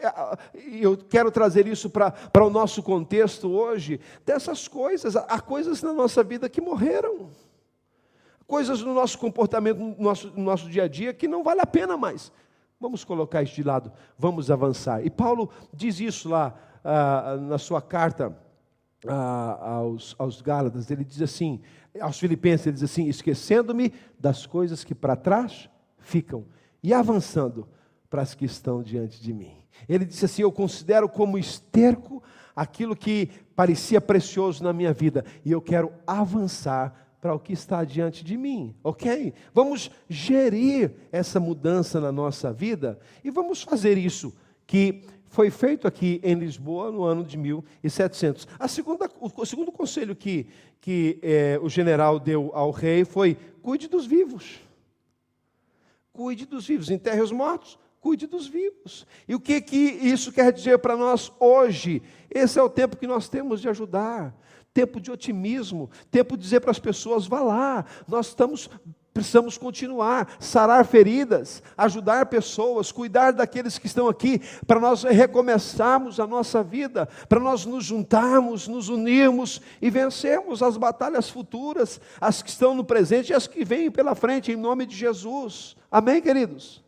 e 0.66 0.82
eu 0.82 0.96
quero 0.96 1.30
trazer 1.30 1.68
isso 1.68 1.88
para 1.88 2.44
o 2.44 2.50
nosso 2.50 2.82
contexto 2.82 3.48
hoje, 3.48 4.00
dessas 4.26 4.66
coisas. 4.66 5.14
Há 5.14 5.40
coisas 5.40 5.80
na 5.80 5.92
nossa 5.92 6.24
vida 6.24 6.48
que 6.48 6.60
morreram 6.60 7.30
coisas 8.48 8.82
no 8.82 8.94
nosso 8.94 9.16
comportamento, 9.16 9.78
no 9.78 9.94
nosso, 9.96 10.32
no 10.34 10.42
nosso 10.42 10.68
dia 10.68 10.82
a 10.82 10.88
dia, 10.88 11.14
que 11.14 11.28
não 11.28 11.44
vale 11.44 11.60
a 11.60 11.66
pena 11.66 11.96
mais. 11.96 12.32
Vamos 12.80 13.04
colocar 13.04 13.44
isso 13.44 13.54
de 13.54 13.62
lado, 13.62 13.92
vamos 14.18 14.50
avançar. 14.50 15.06
E 15.06 15.10
Paulo 15.10 15.48
diz 15.72 16.00
isso 16.00 16.28
lá 16.28 16.52
ah, 16.82 17.36
na 17.40 17.58
sua 17.58 17.80
carta 17.80 18.36
ah, 19.06 19.76
aos, 19.76 20.16
aos 20.18 20.42
Gálatas, 20.42 20.90
ele 20.90 21.04
diz 21.04 21.22
assim, 21.22 21.60
aos 22.00 22.18
Filipenses, 22.18 22.66
ele 22.66 22.74
diz 22.74 22.82
assim: 22.82 23.06
esquecendo-me 23.06 23.92
das 24.18 24.46
coisas 24.46 24.82
que 24.82 24.96
para 24.96 25.14
trás 25.14 25.70
ficam 26.08 26.46
e 26.82 26.94
avançando 26.94 27.68
para 28.08 28.22
as 28.22 28.34
que 28.34 28.46
estão 28.46 28.82
diante 28.82 29.20
de 29.20 29.32
mim. 29.32 29.52
Ele 29.88 30.04
disse 30.04 30.24
assim: 30.24 30.42
Eu 30.42 30.50
considero 30.50 31.08
como 31.08 31.38
esterco 31.38 32.22
aquilo 32.56 32.96
que 32.96 33.28
parecia 33.54 34.00
precioso 34.00 34.64
na 34.64 34.72
minha 34.72 34.92
vida 34.92 35.24
e 35.44 35.52
eu 35.52 35.60
quero 35.60 35.92
avançar 36.06 37.06
para 37.20 37.34
o 37.34 37.38
que 37.38 37.52
está 37.52 37.84
diante 37.84 38.24
de 38.24 38.36
mim, 38.36 38.74
ok? 38.82 39.34
Vamos 39.52 39.90
gerir 40.08 40.92
essa 41.10 41.40
mudança 41.40 42.00
na 42.00 42.12
nossa 42.12 42.52
vida 42.52 42.98
e 43.24 43.30
vamos 43.30 43.62
fazer 43.62 43.98
isso 43.98 44.32
que 44.66 45.02
foi 45.26 45.50
feito 45.50 45.86
aqui 45.86 46.20
em 46.22 46.34
Lisboa 46.34 46.90
no 46.90 47.02
ano 47.02 47.24
de 47.24 47.36
1700. 47.36 48.46
A 48.58 48.68
segunda, 48.68 49.10
o 49.20 49.44
segundo 49.44 49.70
conselho 49.70 50.14
que, 50.14 50.46
que 50.80 51.18
é, 51.22 51.58
o 51.60 51.68
general 51.68 52.18
deu 52.18 52.50
ao 52.54 52.70
rei 52.70 53.04
foi: 53.04 53.36
cuide 53.60 53.88
dos 53.88 54.06
vivos. 54.06 54.67
Cuide 56.18 56.46
dos 56.46 56.66
vivos, 56.66 56.90
enterre 56.90 57.22
os 57.22 57.30
mortos, 57.30 57.78
cuide 58.00 58.26
dos 58.26 58.48
vivos. 58.48 59.06
E 59.28 59.36
o 59.36 59.40
que, 59.40 59.60
que 59.60 59.76
isso 59.76 60.32
quer 60.32 60.52
dizer 60.52 60.80
para 60.80 60.96
nós 60.96 61.30
hoje? 61.38 62.02
Esse 62.28 62.58
é 62.58 62.62
o 62.62 62.68
tempo 62.68 62.96
que 62.96 63.06
nós 63.06 63.28
temos 63.28 63.60
de 63.60 63.68
ajudar 63.68 64.34
tempo 64.74 65.00
de 65.00 65.12
otimismo, 65.12 65.88
tempo 66.10 66.36
de 66.36 66.42
dizer 66.42 66.58
para 66.58 66.72
as 66.72 66.78
pessoas: 66.80 67.28
vá 67.28 67.40
lá, 67.40 67.84
nós 68.08 68.26
estamos 68.28 68.68
precisamos 69.18 69.58
continuar, 69.58 70.36
sarar 70.38 70.84
feridas, 70.84 71.60
ajudar 71.76 72.26
pessoas, 72.26 72.92
cuidar 72.92 73.32
daqueles 73.32 73.76
que 73.76 73.88
estão 73.88 74.06
aqui, 74.06 74.40
para 74.64 74.78
nós 74.78 75.02
recomeçarmos 75.02 76.20
a 76.20 76.26
nossa 76.26 76.62
vida, 76.62 77.06
para 77.28 77.40
nós 77.40 77.66
nos 77.66 77.84
juntarmos, 77.84 78.68
nos 78.68 78.88
unirmos 78.88 79.60
e 79.82 79.90
vencermos 79.90 80.62
as 80.62 80.76
batalhas 80.76 81.28
futuras, 81.28 82.00
as 82.20 82.42
que 82.42 82.50
estão 82.50 82.76
no 82.76 82.84
presente 82.84 83.30
e 83.30 83.34
as 83.34 83.48
que 83.48 83.64
vêm 83.64 83.90
pela 83.90 84.14
frente, 84.14 84.52
em 84.52 84.56
nome 84.56 84.86
de 84.86 84.94
Jesus. 84.94 85.76
Amém, 85.90 86.22
queridos? 86.22 86.80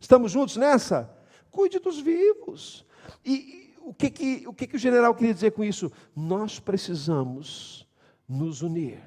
Estamos 0.00 0.32
juntos 0.32 0.56
nessa? 0.56 1.10
Cuide 1.50 1.78
dos 1.78 2.00
vivos. 2.00 2.86
E, 3.22 3.74
o 3.82 3.92
que, 3.92 4.08
que, 4.08 4.48
o 4.48 4.54
que, 4.54 4.66
que 4.66 4.76
o 4.76 4.78
general 4.78 5.14
queria 5.14 5.34
dizer 5.34 5.52
com 5.52 5.62
isso? 5.62 5.92
Nós 6.16 6.58
precisamos 6.58 7.86
nos 8.26 8.62
unir, 8.62 8.98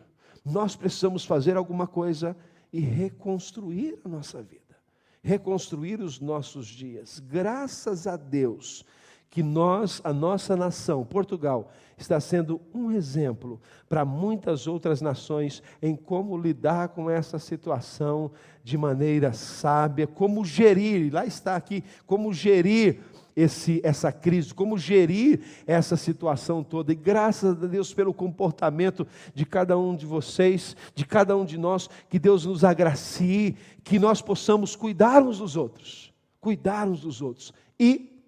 nós 0.46 0.76
precisamos 0.76 1.26
fazer 1.26 1.58
alguma 1.58 1.88
coisa 1.88 2.38
e 2.72 2.80
reconstruir 2.80 4.00
a 4.06 4.10
nossa 4.10 4.42
vida, 4.42 4.78
reconstruir 5.22 6.02
os 6.02 6.20
nossos 6.20 6.68
dias. 6.68 7.20
Graças 7.20 8.08
a 8.08 8.16
Deus 8.16 8.86
que 9.30 9.44
nós, 9.44 10.02
a 10.04 10.12
nossa 10.12 10.56
nação, 10.56 11.06
Portugal, 11.06 11.72
está 11.98 12.20
sendo 12.20 12.60
um 12.74 12.92
exemplo 12.92 13.62
para 13.88 14.04
muitas 14.04 14.66
outras 14.66 15.02
nações 15.02 15.62
em 15.82 15.96
como 15.96 16.38
lidar 16.38 16.90
com 16.90 17.10
essa 17.10 17.38
situação 17.38 18.32
de 18.64 18.78
maneira 18.78 19.32
sábia, 19.34 20.08
como 20.08 20.44
gerir, 20.44 21.14
lá 21.14 21.26
está 21.26 21.56
aqui, 21.56 21.84
como 22.08 22.34
gerir 22.34 23.02
esse, 23.36 23.80
essa 23.84 24.12
crise, 24.12 24.54
como 24.54 24.78
gerir 24.78 25.42
essa 25.66 25.96
situação 25.96 26.64
toda. 26.64 26.92
E 26.92 26.96
graças 26.96 27.52
a 27.64 27.68
Deus 27.68 27.94
pelo 27.94 28.14
comportamento 28.14 29.08
de 29.34 29.46
cada 29.46 29.78
um 29.78 29.96
de 29.96 30.06
vocês, 30.06 30.76
de 30.94 31.06
cada 31.06 31.36
um 31.36 31.46
de 31.46 31.58
nós, 31.58 31.90
que 32.10 32.20
Deus 32.20 32.46
nos 32.46 32.64
agracie, 32.64 33.56
que 33.84 34.00
nós 34.00 34.22
possamos 34.22 34.76
cuidar 34.76 35.24
uns 35.24 35.40
dos 35.40 35.56
outros, 35.56 36.14
cuidar 36.40 36.88
uns 36.88 37.02
dos 37.02 37.22
outros. 37.22 37.54
E 37.80 38.24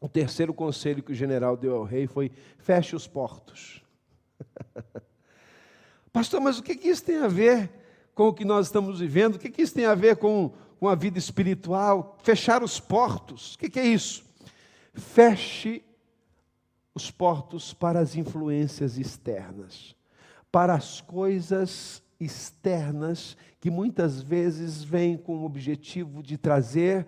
o 0.00 0.08
terceiro 0.08 0.52
conselho 0.52 1.02
que 1.02 1.12
o 1.12 1.14
general 1.14 1.56
deu 1.56 1.76
ao 1.76 1.84
rei 1.84 2.06
foi: 2.06 2.30
feche 2.58 2.96
os 2.96 3.06
portos. 3.06 3.82
Pastor, 6.12 6.40
mas 6.40 6.58
o 6.58 6.62
que, 6.62 6.74
que 6.74 6.88
isso 6.88 7.04
tem 7.04 7.18
a 7.18 7.28
ver 7.28 7.70
com 8.14 8.28
o 8.28 8.34
que 8.34 8.44
nós 8.44 8.66
estamos 8.66 9.00
vivendo? 9.00 9.36
O 9.36 9.38
que, 9.38 9.48
que 9.48 9.62
isso 9.62 9.74
tem 9.74 9.86
a 9.86 9.94
ver 9.94 10.16
com, 10.16 10.52
com 10.78 10.88
a 10.88 10.94
vida 10.94 11.18
espiritual? 11.18 12.18
Fechar 12.22 12.62
os 12.62 12.78
portos, 12.78 13.54
o 13.54 13.58
que, 13.58 13.70
que 13.70 13.80
é 13.80 13.86
isso? 13.86 14.24
Feche 14.94 15.82
os 16.94 17.10
portos 17.10 17.72
para 17.72 18.00
as 18.00 18.14
influências 18.16 18.98
externas, 18.98 19.96
para 20.50 20.74
as 20.74 21.00
coisas 21.00 22.02
externas 22.20 23.36
que 23.60 23.70
muitas 23.70 24.20
vezes 24.20 24.82
vêm 24.82 25.16
com 25.16 25.38
o 25.38 25.44
objetivo 25.44 26.22
de 26.22 26.36
trazer 26.36 27.06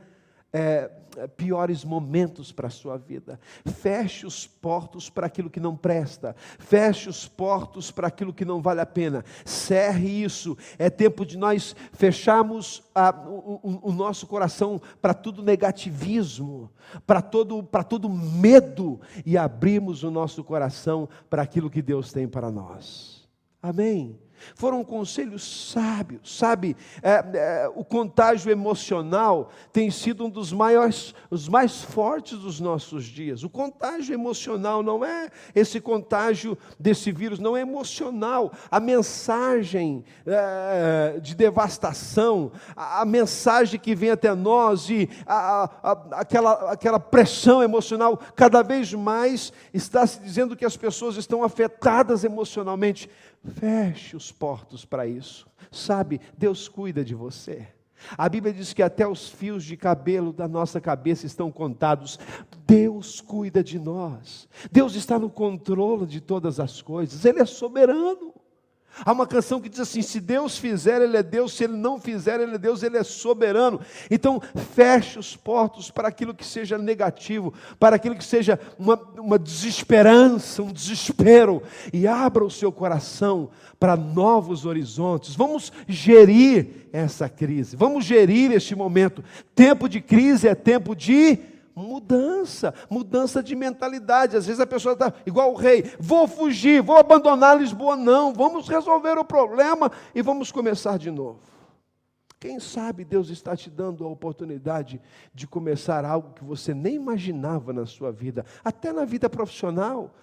é, 0.55 0.89
piores 1.37 1.85
momentos 1.85 2.53
para 2.53 2.69
a 2.69 2.71
sua 2.71 2.97
vida. 2.97 3.41
Feche 3.67 4.25
os 4.25 4.47
portos 4.47 5.11
para 5.11 5.27
aquilo 5.27 5.51
que 5.51 5.59
não 5.59 5.77
presta. 5.77 6.37
Feche 6.61 7.09
os 7.09 7.27
portos 7.27 7.91
para 7.91 8.07
aquilo 8.07 8.33
que 8.33 8.45
não 8.45 8.63
vale 8.63 8.81
a 8.81 8.87
pena. 8.87 9.25
Cerre 9.45 10.23
isso. 10.23 10.57
É 10.79 10.89
tempo 10.89 11.27
de 11.27 11.37
nós 11.37 11.75
fecharmos 11.93 12.85
a, 12.95 13.11
o, 13.11 13.81
o, 13.83 13.93
nosso 13.93 14.29
coração 14.29 14.81
para 15.03 15.13
todo 15.13 15.43
negativismo, 15.43 16.71
para 17.05 17.21
todo, 17.21 17.65
para 17.65 17.83
todo 17.83 18.09
medo 18.09 19.01
e 19.27 19.37
abrirmos 19.37 20.05
o 20.05 20.11
nosso 20.11 20.45
coração 20.45 21.09
para 21.29 21.43
aquilo 21.43 21.69
que 21.69 21.83
Deus 21.83 22.13
tem 22.13 22.29
para 22.29 22.51
nós. 22.51 23.29
Amém. 23.61 24.24
Foram 24.55 24.85
conselhos 24.85 25.71
sábios, 25.73 26.37
sabe? 26.37 26.77
É, 27.03 27.25
é, 27.35 27.73
o 27.75 27.85
contágio 27.85 28.51
emocional 28.51 29.51
tem 29.73 29.91
sido 29.91 30.25
um 30.25 30.31
dos 30.31 30.53
maiores, 30.53 31.15
os 31.31 31.49
mais 31.49 31.83
fortes 31.83 32.39
dos 32.39 32.61
nossos 32.61 33.05
dias. 33.05 33.43
O 33.43 33.51
contágio 33.51 34.15
emocional 34.15 34.83
não 34.83 35.05
é 35.05 35.29
esse 35.55 35.81
contágio 35.81 36.57
desse 36.79 37.13
vírus, 37.13 37.39
não 37.39 37.57
é 37.57 37.61
emocional. 37.61 38.53
A 38.71 38.81
mensagem 38.81 40.05
é, 40.27 41.19
de 41.21 41.35
devastação, 41.35 42.53
a, 42.77 43.03
a, 43.03 43.05
mensagem 43.05 43.79
que 43.79 43.95
vem 43.95 44.11
até 44.11 44.35
nós 44.35 44.89
e 44.89 45.09
a, 45.27 45.71
a, 45.83 45.93
aquela, 46.21 46.73
aquela 46.73 47.01
pressão 47.01 47.63
emocional, 47.63 48.19
cada 48.35 48.63
vez 48.63 48.93
mais 48.93 49.53
está 49.73 50.07
se 50.07 50.21
dizendo 50.21 50.57
que 50.57 50.65
as 50.65 50.77
pessoas 50.77 51.17
estão 51.17 51.43
afetadas 51.43 52.25
emocionalmente. 52.25 53.09
Feche 53.45 54.17
os 54.17 54.33
portos 54.33 54.85
para 54.85 55.07
isso. 55.07 55.47
Sabe, 55.71 56.21
Deus 56.37 56.69
cuida 56.69 57.05
de 57.05 57.15
você. 57.15 57.69
A 58.19 58.29
Bíblia 58.29 58.53
diz 58.53 58.73
que 58.73 58.83
até 58.83 59.07
os 59.07 59.29
fios 59.29 59.65
de 59.65 59.77
cabelo 59.77 60.33
da 60.33 60.47
nossa 60.47 60.81
cabeça 60.81 61.27
estão 61.27 61.51
contados. 61.51 62.19
Deus 62.67 63.21
cuida 63.21 63.63
de 63.63 63.79
nós. 63.79 64.49
Deus 64.71 64.95
está 64.95 65.19
no 65.19 65.31
controle 65.31 66.07
de 66.07 66.21
todas 66.21 66.61
as 66.61 66.83
coisas. 66.83 67.25
Ele 67.25 67.41
é 67.41 67.47
soberano. 67.47 68.34
Há 69.05 69.13
uma 69.13 69.27
canção 69.27 69.61
que 69.61 69.69
diz 69.69 69.81
assim: 69.81 70.03
se 70.03 70.21
Deus 70.21 70.59
fizer, 70.59 71.01
Ele 71.01 71.17
é 71.17 71.23
Deus, 71.23 71.55
se 71.55 71.65
Ele 71.65 71.77
não 71.77 71.99
fizer, 71.99 72.41
Ele 72.41 72.55
é 72.55 72.59
Deus, 72.59 72.83
Ele 72.83 72.99
é 72.99 73.03
soberano. 73.03 73.81
Então, 74.11 74.41
feche 74.75 75.19
os 75.19 75.35
portos 75.35 75.91
para 75.91 76.09
aquilo 76.09 76.35
que 76.35 76.45
seja 76.45 76.77
negativo, 76.77 77.55
para 77.79 77.97
aquilo 77.97 78.15
que 78.15 78.25
seja 78.25 78.59
uma, 78.79 78.97
uma 79.17 79.39
desesperança, 79.39 80.63
um 80.63 80.73
desespero, 80.73 81.63
e 81.93 82.07
abra 82.07 82.45
o 82.45 82.51
seu 82.51 82.71
coração 82.71 83.51
para 83.81 83.97
novos 83.97 84.65
horizontes. 84.67 85.35
Vamos 85.35 85.73
gerir 85.89 86.89
essa 86.93 87.29
crise, 87.29 87.77
vamos 87.77 88.05
gerir 88.05 88.53
este 88.53 88.75
momento. 88.75 89.25
Tempo 89.55 89.89
de 89.89 90.01
crise 90.01 90.49
é 90.49 90.55
tempo 90.55 90.95
de 90.95 91.54
mudança, 91.75 92.73
mudança 92.89 93.43
de 93.43 93.55
mentalidade. 93.57 94.37
Às 94.37 94.47
vezes 94.47 94.61
a 94.61 94.67
pessoa 94.67 94.93
está 94.93 95.13
igual 95.27 95.53
o 95.53 95.57
rei: 95.57 95.85
vou 95.99 96.29
fugir, 96.29 96.83
vou 96.83 96.97
abandonar 96.97 97.59
Lisboa. 97.59 97.97
Não, 97.97 98.33
vamos 98.33 98.69
resolver 98.69 99.19
o 99.19 99.25
problema 99.25 99.91
e 100.15 100.23
vamos 100.23 100.53
começar 100.53 100.99
de 100.99 101.11
novo. 101.11 101.41
Quem 102.39 102.61
sabe 102.61 103.05
Deus 103.05 103.31
está 103.31 103.57
te 103.57 103.71
dando 103.71 104.05
a 104.05 104.09
oportunidade 104.09 105.01
de 105.33 105.47
começar 105.47 106.05
algo 106.05 106.35
que 106.35 106.45
você 106.45 106.75
nem 106.75 106.97
imaginava 106.97 107.73
na 107.73 107.87
sua 107.87 108.13
vida, 108.13 108.45
até 108.63 108.93
na 108.93 109.05
vida 109.05 109.29
profissional. 109.31 110.15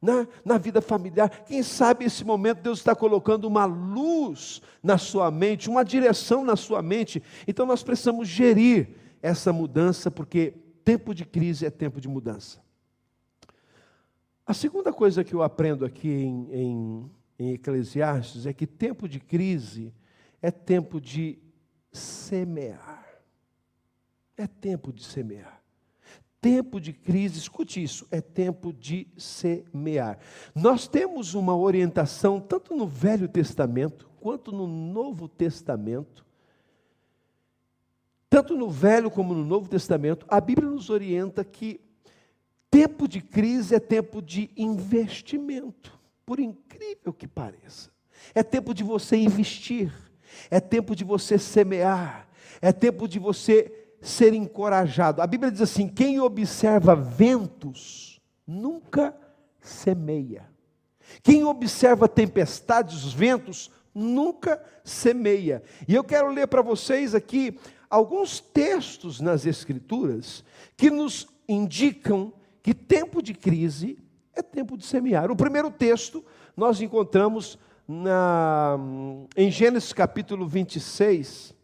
na, 0.00 0.26
na 0.44 0.58
vida 0.58 0.80
familiar. 0.80 1.28
Quem 1.46 1.62
sabe 1.62 2.04
esse 2.04 2.22
momento 2.24 2.60
Deus 2.62 2.78
está 2.78 2.94
colocando 2.94 3.46
uma 3.46 3.64
luz 3.64 4.60
na 4.82 4.98
sua 4.98 5.30
mente, 5.30 5.70
uma 5.70 5.84
direção 5.84 6.44
na 6.44 6.54
sua 6.54 6.82
mente. 6.82 7.22
Então 7.48 7.66
nós 7.66 7.82
precisamos 7.82 8.28
gerir 8.28 8.88
essa 9.22 9.52
mudança, 9.52 10.10
porque 10.10 10.54
tempo 10.86 11.12
de 11.12 11.24
crise 11.24 11.66
é 11.66 11.70
tempo 11.70 12.00
de 12.00 12.06
mudança. 12.06 12.64
A 14.46 14.54
segunda 14.54 14.92
coisa 14.92 15.24
que 15.24 15.34
eu 15.34 15.42
aprendo 15.42 15.84
aqui 15.84 16.08
em, 16.08 16.48
em, 16.52 17.10
em 17.40 17.52
Eclesiastes 17.54 18.46
é 18.46 18.52
que 18.52 18.68
tempo 18.68 19.08
de 19.08 19.18
crise 19.18 19.92
é 20.40 20.48
tempo 20.48 21.00
de 21.00 21.40
semear. 21.90 23.04
É 24.36 24.46
tempo 24.46 24.92
de 24.92 25.02
semear. 25.02 25.60
Tempo 26.40 26.80
de 26.80 26.92
crise, 26.92 27.40
escute 27.40 27.82
isso, 27.82 28.06
é 28.12 28.20
tempo 28.20 28.72
de 28.72 29.08
semear. 29.16 30.20
Nós 30.54 30.86
temos 30.86 31.34
uma 31.34 31.56
orientação, 31.56 32.40
tanto 32.40 32.76
no 32.76 32.86
Velho 32.86 33.26
Testamento 33.26 34.08
quanto 34.20 34.52
no 34.52 34.68
Novo 34.68 35.26
Testamento, 35.26 36.25
tanto 38.36 38.54
no 38.54 38.68
Velho 38.68 39.10
como 39.10 39.32
no 39.32 39.46
Novo 39.46 39.66
Testamento, 39.66 40.26
a 40.28 40.38
Bíblia 40.42 40.68
nos 40.68 40.90
orienta 40.90 41.42
que 41.42 41.80
tempo 42.70 43.08
de 43.08 43.22
crise 43.22 43.74
é 43.74 43.80
tempo 43.80 44.20
de 44.20 44.50
investimento, 44.54 45.98
por 46.26 46.38
incrível 46.38 47.14
que 47.14 47.26
pareça. 47.26 47.90
É 48.34 48.42
tempo 48.42 48.74
de 48.74 48.84
você 48.84 49.16
investir, 49.16 49.90
é 50.50 50.60
tempo 50.60 50.94
de 50.94 51.02
você 51.02 51.38
semear, 51.38 52.28
é 52.60 52.72
tempo 52.72 53.08
de 53.08 53.18
você 53.18 53.72
ser 54.02 54.34
encorajado. 54.34 55.22
A 55.22 55.26
Bíblia 55.26 55.50
diz 55.50 55.62
assim: 55.62 55.88
quem 55.88 56.20
observa 56.20 56.94
ventos 56.94 58.20
nunca 58.46 59.16
semeia. 59.62 60.46
Quem 61.22 61.42
observa 61.42 62.06
tempestades, 62.06 63.02
os 63.02 63.14
ventos, 63.14 63.70
nunca 63.94 64.62
semeia. 64.84 65.62
E 65.88 65.94
eu 65.94 66.04
quero 66.04 66.30
ler 66.30 66.46
para 66.48 66.60
vocês 66.60 67.14
aqui 67.14 67.58
alguns 67.90 68.40
textos 68.40 69.20
nas 69.20 69.46
Escrituras 69.46 70.44
que 70.76 70.90
nos 70.90 71.26
indicam 71.48 72.32
que 72.62 72.74
tempo 72.74 73.22
de 73.22 73.32
crise 73.32 73.98
é 74.34 74.42
tempo 74.42 74.76
de 74.76 74.84
semear. 74.84 75.30
O 75.30 75.36
primeiro 75.36 75.70
texto 75.70 76.24
nós 76.56 76.80
encontramos 76.80 77.58
na, 77.86 78.76
em 79.36 79.50
Gênesis 79.50 79.92
capítulo 79.92 80.46
26, 80.46 81.54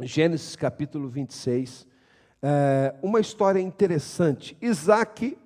Gênesis 0.00 0.54
capítulo 0.54 1.08
26, 1.08 1.86
é, 2.42 2.94
uma 3.02 3.20
história 3.20 3.60
interessante. 3.60 4.56
Isaac, 4.62 5.36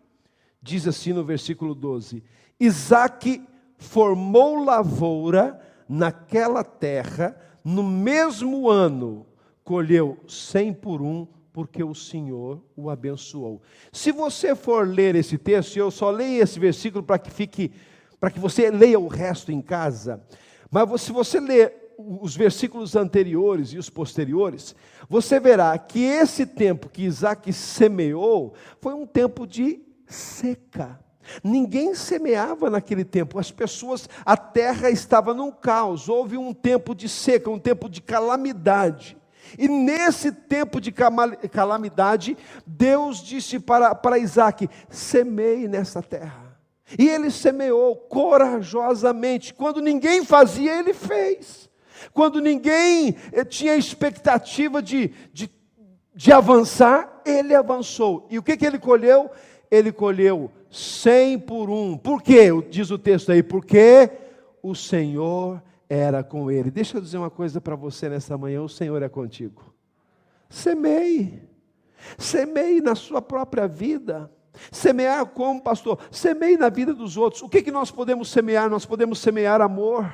diz 0.63 0.87
assim 0.87 1.13
no 1.13 1.25
versículo 1.25 1.75
12: 1.75 2.23
Isaac 2.61 3.43
formou 3.79 4.63
lavoura 4.63 5.61
naquela 5.89 6.63
terra, 6.63 7.37
no 7.65 7.83
mesmo 7.83 8.69
ano 8.69 9.27
colheu 9.65 10.19
cem 10.29 10.73
por 10.73 11.01
um, 11.01 11.27
porque 11.53 11.83
o 11.83 11.95
Senhor 11.95 12.61
o 12.77 12.91
abençoou. 12.91 13.63
Se 13.91 14.13
você 14.13 14.55
for 14.55 14.87
ler 14.87 15.15
esse 15.15 15.39
texto, 15.39 15.77
eu 15.77 15.91
só 15.91 16.11
leio 16.11 16.43
esse 16.43 16.61
versículo 16.61 17.03
para 17.03 17.19
que 17.19 17.31
fique, 17.31 17.73
para 18.21 18.31
que 18.31 18.39
você 18.39 18.71
leia 18.71 19.01
o 19.01 19.09
resto 19.09 19.51
em 19.51 19.63
casa. 19.63 20.23
Mas 20.71 21.01
se 21.01 21.13
você 21.13 21.41
ler 21.41 21.95
os 21.97 22.37
versículos 22.37 22.97
anteriores 22.97 23.69
e 23.69 23.79
os 23.79 23.89
posteriores, 23.89 24.75
você 25.09 25.39
verá 25.39 25.79
que 25.79 26.03
esse 26.03 26.45
tempo 26.45 26.89
que 26.89 27.05
Isaac 27.05 27.53
semeou 27.53 28.53
foi 28.81 28.93
um 28.93 29.07
tempo 29.07 29.47
de 29.47 29.81
seca. 30.07 30.99
Ninguém 31.43 31.95
semeava 31.95 32.69
naquele 32.69 33.05
tempo, 33.05 33.39
as 33.39 33.51
pessoas, 33.51 34.09
a 34.27 34.37
terra 34.37 34.91
estava 34.91 35.33
num 35.33 35.51
caos, 35.51 36.09
houve 36.09 36.37
um 36.37 36.53
tempo 36.53 36.95
de 36.95 37.09
seca, 37.09 37.49
um 37.49 37.59
tempo 37.59 37.89
de 37.89 38.03
calamidade. 38.03 39.17
E 39.59 39.69
nesse 39.69 40.33
tempo 40.33 40.81
de 40.81 40.93
calamidade, 40.93 42.37
Deus 42.67 43.19
disse 43.19 43.59
para, 43.59 43.95
para 43.95 44.19
Isaac: 44.19 44.69
semeie 44.89 45.69
nessa 45.69 46.03
terra. 46.03 46.45
E 46.99 47.09
ele 47.09 47.31
semeou 47.31 47.97
corajosamente, 47.97 49.55
quando 49.55 49.81
ninguém 49.81 50.25
fazia, 50.25 50.79
ele 50.79 50.93
fez. 50.93 51.69
Quando 52.13 52.41
ninguém 52.41 53.17
eh, 53.33 53.45
tinha 53.45 53.77
expectativa 53.77 54.83
de, 54.83 55.11
de, 55.33 55.51
de 56.15 56.33
avançar, 56.33 57.23
ele 57.25 57.55
avançou. 57.55 58.27
E 58.31 58.39
o 58.39 58.43
que, 58.43 58.57
que 58.57 58.67
ele 58.67 58.79
colheu? 58.79 59.31
Ele 59.71 59.91
colheu 59.91 60.51
cem 60.71 61.39
por 61.39 61.71
um. 61.71 61.97
Por 61.97 62.23
quê? 62.23 62.49
Diz 62.71 62.91
o 62.91 62.99
texto 62.99 63.33
aí, 63.33 63.43
porque 63.43 64.11
o 64.63 64.75
Senhor 64.75 65.63
era 65.95 66.23
com 66.23 66.51
ele. 66.51 66.71
Deixa 66.71 66.97
eu 66.97 67.01
dizer 67.01 67.19
uma 67.19 67.31
coisa 67.31 67.61
para 67.61 67.77
você 67.77 68.09
nessa 68.09 68.37
manhã: 68.37 68.63
o 68.63 68.69
Senhor 68.69 69.03
é 69.03 69.09
contigo. 69.09 69.75
Semeie, 70.49 71.43
semeie 72.19 72.81
na 72.81 72.95
sua 72.95 73.23
própria 73.23 73.67
vida. 73.67 74.31
Semear 74.71 75.27
como, 75.27 75.61
pastor? 75.61 75.99
Semeie 76.11 76.57
na 76.57 76.69
vida 76.69 76.95
dos 76.95 77.17
outros. 77.17 77.43
O 77.43 77.49
que, 77.49 77.63
que 77.63 77.73
nós 77.73 77.91
podemos 77.91 78.29
semear? 78.31 78.71
Nós 78.71 78.87
podemos 78.87 79.19
semear 79.19 79.61
amor. 79.61 80.13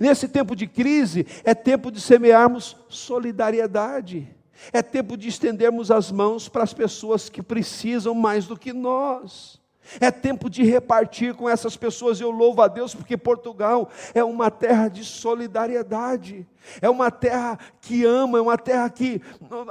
Nesse 0.00 0.28
tempo 0.28 0.56
de 0.56 0.66
crise, 0.66 1.26
é 1.44 1.54
tempo 1.54 1.90
de 1.90 2.00
semearmos 2.00 2.76
solidariedade. 2.88 4.28
É 4.72 4.82
tempo 4.82 5.16
de 5.16 5.28
estendermos 5.28 5.90
as 5.90 6.10
mãos 6.10 6.48
para 6.48 6.62
as 6.62 6.72
pessoas 6.72 7.28
que 7.28 7.42
precisam 7.42 8.14
mais 8.14 8.46
do 8.46 8.56
que 8.56 8.72
nós. 8.72 9.60
É 10.00 10.10
tempo 10.10 10.48
de 10.48 10.62
repartir 10.64 11.34
com 11.34 11.48
essas 11.48 11.76
pessoas. 11.76 12.20
Eu 12.20 12.30
louvo 12.30 12.62
a 12.62 12.68
Deus 12.68 12.94
porque 12.94 13.16
Portugal 13.16 13.90
é 14.14 14.24
uma 14.24 14.50
terra 14.50 14.88
de 14.88 15.04
solidariedade. 15.04 16.46
É 16.80 16.88
uma 16.88 17.10
terra 17.10 17.58
que 17.80 18.04
ama, 18.04 18.38
é 18.38 18.40
uma 18.40 18.56
terra 18.56 18.88
que 18.88 19.20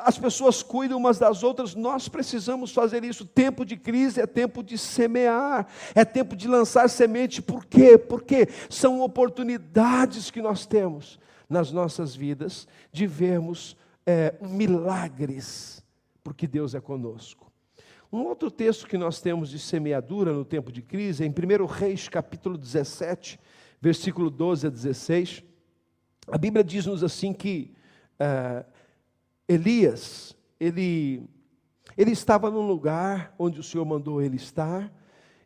as 0.04 0.18
pessoas 0.18 0.62
cuidam 0.62 0.98
umas 0.98 1.18
das 1.18 1.44
outras. 1.44 1.74
Nós 1.74 2.08
precisamos 2.08 2.72
fazer 2.72 3.04
isso. 3.04 3.26
Tempo 3.26 3.66
de 3.66 3.76
crise 3.76 4.22
é 4.22 4.28
tempo 4.28 4.64
de 4.64 4.78
semear, 4.78 5.68
é 5.96 6.06
tempo 6.06 6.36
de 6.36 6.48
lançar 6.48 6.90
semente. 6.90 7.42
Por 7.42 7.66
quê? 7.66 7.98
Porque 7.98 8.48
são 8.70 9.02
oportunidades 9.02 10.30
que 10.30 10.42
nós 10.42 10.66
temos 10.66 11.20
nas 11.50 11.72
nossas 11.72 12.16
vidas 12.16 12.68
de 12.92 13.06
vermos 13.08 13.76
é, 14.06 14.36
milagres, 14.42 15.84
porque 16.24 16.48
Deus 16.48 16.76
é 16.76 16.82
conosco. 16.82 17.53
Um 18.14 18.26
outro 18.26 18.52
texto 18.52 18.86
que 18.86 18.96
nós 18.96 19.20
temos 19.20 19.50
de 19.50 19.58
semeadura 19.58 20.32
no 20.32 20.46
tempo 20.46 20.72
de 20.72 20.84
crise 20.84 21.24
é 21.24 21.26
em 21.26 21.32
1 21.32 21.66
Reis, 21.66 22.08
capítulo 22.08 22.60
17, 22.60 23.40
versículo 23.82 24.30
12 24.30 24.68
a 24.68 24.70
16. 24.70 25.44
A 26.28 26.38
Bíblia 26.38 26.64
diz-nos 26.64 27.04
assim 27.04 27.34
que 27.34 27.74
uh, 28.20 28.64
Elias, 29.48 30.38
ele, 30.60 31.28
ele 31.98 32.12
estava 32.12 32.52
num 32.52 32.68
lugar 32.68 33.34
onde 33.40 33.60
o 33.60 33.64
Senhor 33.64 33.84
mandou 33.84 34.22
ele 34.22 34.36
estar, 34.36 34.94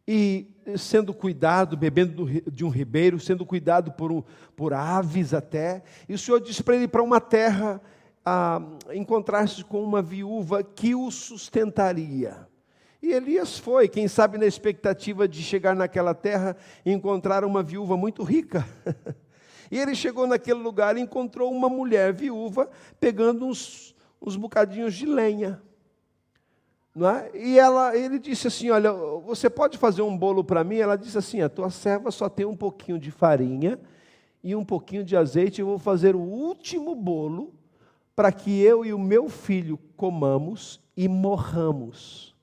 e 0.05 0.53
sendo 0.77 1.13
cuidado, 1.13 1.77
bebendo 1.77 2.25
de 2.51 2.65
um 2.65 2.69
ribeiro, 2.69 3.17
sendo 3.17 3.45
cuidado 3.45 3.93
por, 3.93 4.11
um, 4.11 4.21
por 4.57 4.73
aves 4.73 5.33
até, 5.33 5.83
e 6.09 6.13
o 6.13 6.19
Senhor 6.19 6.41
disse 6.41 6.61
para 6.61 6.75
ele 6.75 6.89
para 6.89 7.01
uma 7.01 7.21
terra 7.21 7.81
a 8.25 8.61
encontrar-se 8.93 9.63
com 9.63 9.81
uma 9.81 10.01
viúva 10.01 10.61
que 10.61 10.93
o 10.93 11.09
sustentaria. 11.09 12.45
E 13.07 13.13
Elias 13.13 13.57
foi, 13.57 13.87
quem 13.87 14.05
sabe 14.05 14.37
na 14.37 14.45
expectativa 14.45 15.29
de 15.29 15.41
chegar 15.41 15.73
naquela 15.73 16.13
terra 16.13 16.57
e 16.85 16.91
encontrar 16.91 17.45
uma 17.45 17.63
viúva 17.63 17.95
muito 17.95 18.21
rica. 18.21 18.67
e 19.71 19.79
ele 19.79 19.95
chegou 19.95 20.27
naquele 20.27 20.59
lugar 20.59 20.97
e 20.97 20.99
encontrou 20.99 21.49
uma 21.49 21.69
mulher 21.69 22.11
viúva 22.11 22.69
pegando 22.99 23.45
uns, 23.45 23.95
uns 24.21 24.35
bocadinhos 24.35 24.93
de 24.93 25.05
lenha. 25.05 25.61
É? 26.97 27.37
E 27.37 27.57
ela, 27.57 27.95
ele 27.95 28.19
disse 28.19 28.49
assim: 28.49 28.71
Olha, 28.71 28.91
você 28.91 29.49
pode 29.49 29.77
fazer 29.77 30.01
um 30.01 30.17
bolo 30.17 30.43
para 30.43 30.61
mim? 30.65 30.75
Ela 30.75 30.97
disse 30.97 31.17
assim: 31.17 31.39
A 31.39 31.47
tua 31.47 31.69
serva 31.69 32.11
só 32.11 32.27
tem 32.27 32.45
um 32.45 32.57
pouquinho 32.57 32.99
de 32.99 33.09
farinha 33.09 33.79
e 34.43 34.53
um 34.53 34.65
pouquinho 34.65 35.05
de 35.05 35.15
azeite. 35.15 35.61
Eu 35.61 35.67
vou 35.67 35.79
fazer 35.79 36.13
o 36.13 36.19
último 36.19 36.93
bolo 36.93 37.53
para 38.13 38.33
que 38.33 38.61
eu 38.61 38.83
e 38.83 38.91
o 38.93 38.99
meu 38.99 39.29
filho 39.29 39.79
comamos 39.95 40.81
e 40.97 41.07
morramos. 41.07 42.35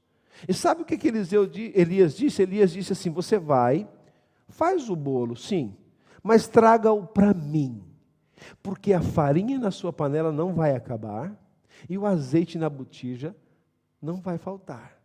E 0.48 0.52
sabe 0.52 0.82
o 0.82 0.84
que, 0.84 0.98
que 0.98 1.08
Eliseu, 1.08 1.50
Elias 1.74 2.16
disse? 2.16 2.42
Elias 2.42 2.72
disse 2.72 2.92
assim: 2.92 3.10
Você 3.10 3.38
vai, 3.38 3.88
faz 4.48 4.90
o 4.90 4.96
bolo, 4.96 5.36
sim, 5.36 5.74
mas 6.22 6.48
traga-o 6.48 7.06
para 7.06 7.32
mim, 7.32 7.82
porque 8.62 8.92
a 8.92 9.00
farinha 9.00 9.58
na 9.58 9.70
sua 9.70 9.92
panela 9.92 10.32
não 10.32 10.52
vai 10.52 10.74
acabar 10.74 11.34
e 11.88 11.96
o 11.96 12.06
azeite 12.06 12.58
na 12.58 12.68
botija 12.68 13.34
não 14.00 14.16
vai 14.16 14.38
faltar. 14.38 14.98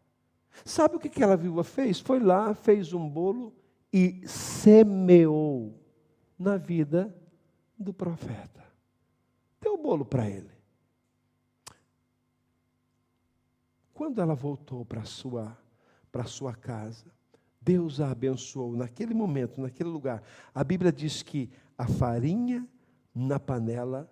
Sabe 0.65 0.95
o 0.95 0.99
que 0.99 1.07
aquela 1.07 1.37
viúva 1.37 1.63
fez? 1.63 1.99
Foi 1.99 2.19
lá, 2.19 2.53
fez 2.53 2.93
um 2.93 3.07
bolo 3.07 3.53
e 3.93 4.21
semeou 4.27 5.79
na 6.37 6.57
vida 6.57 7.13
do 7.77 7.93
profeta. 7.93 8.63
Deu 9.61 9.75
o 9.75 9.77
bolo 9.77 10.05
para 10.05 10.29
ele. 10.29 10.58
Quando 13.99 14.21
ela 14.21 14.33
voltou 14.33 14.85
para 14.85 15.03
sua 15.03 15.57
para 16.09 16.23
sua 16.23 16.55
casa, 16.55 17.11
Deus 17.61 17.99
a 17.99 18.11
abençoou 18.11 18.73
naquele 18.73 19.13
momento, 19.13 19.59
naquele 19.59 19.89
lugar. 19.89 20.23
A 20.55 20.63
Bíblia 20.63 20.89
diz 20.89 21.21
que 21.21 21.49
a 21.77 21.85
farinha 21.85 22.65
na 23.13 23.37
panela 23.37 24.09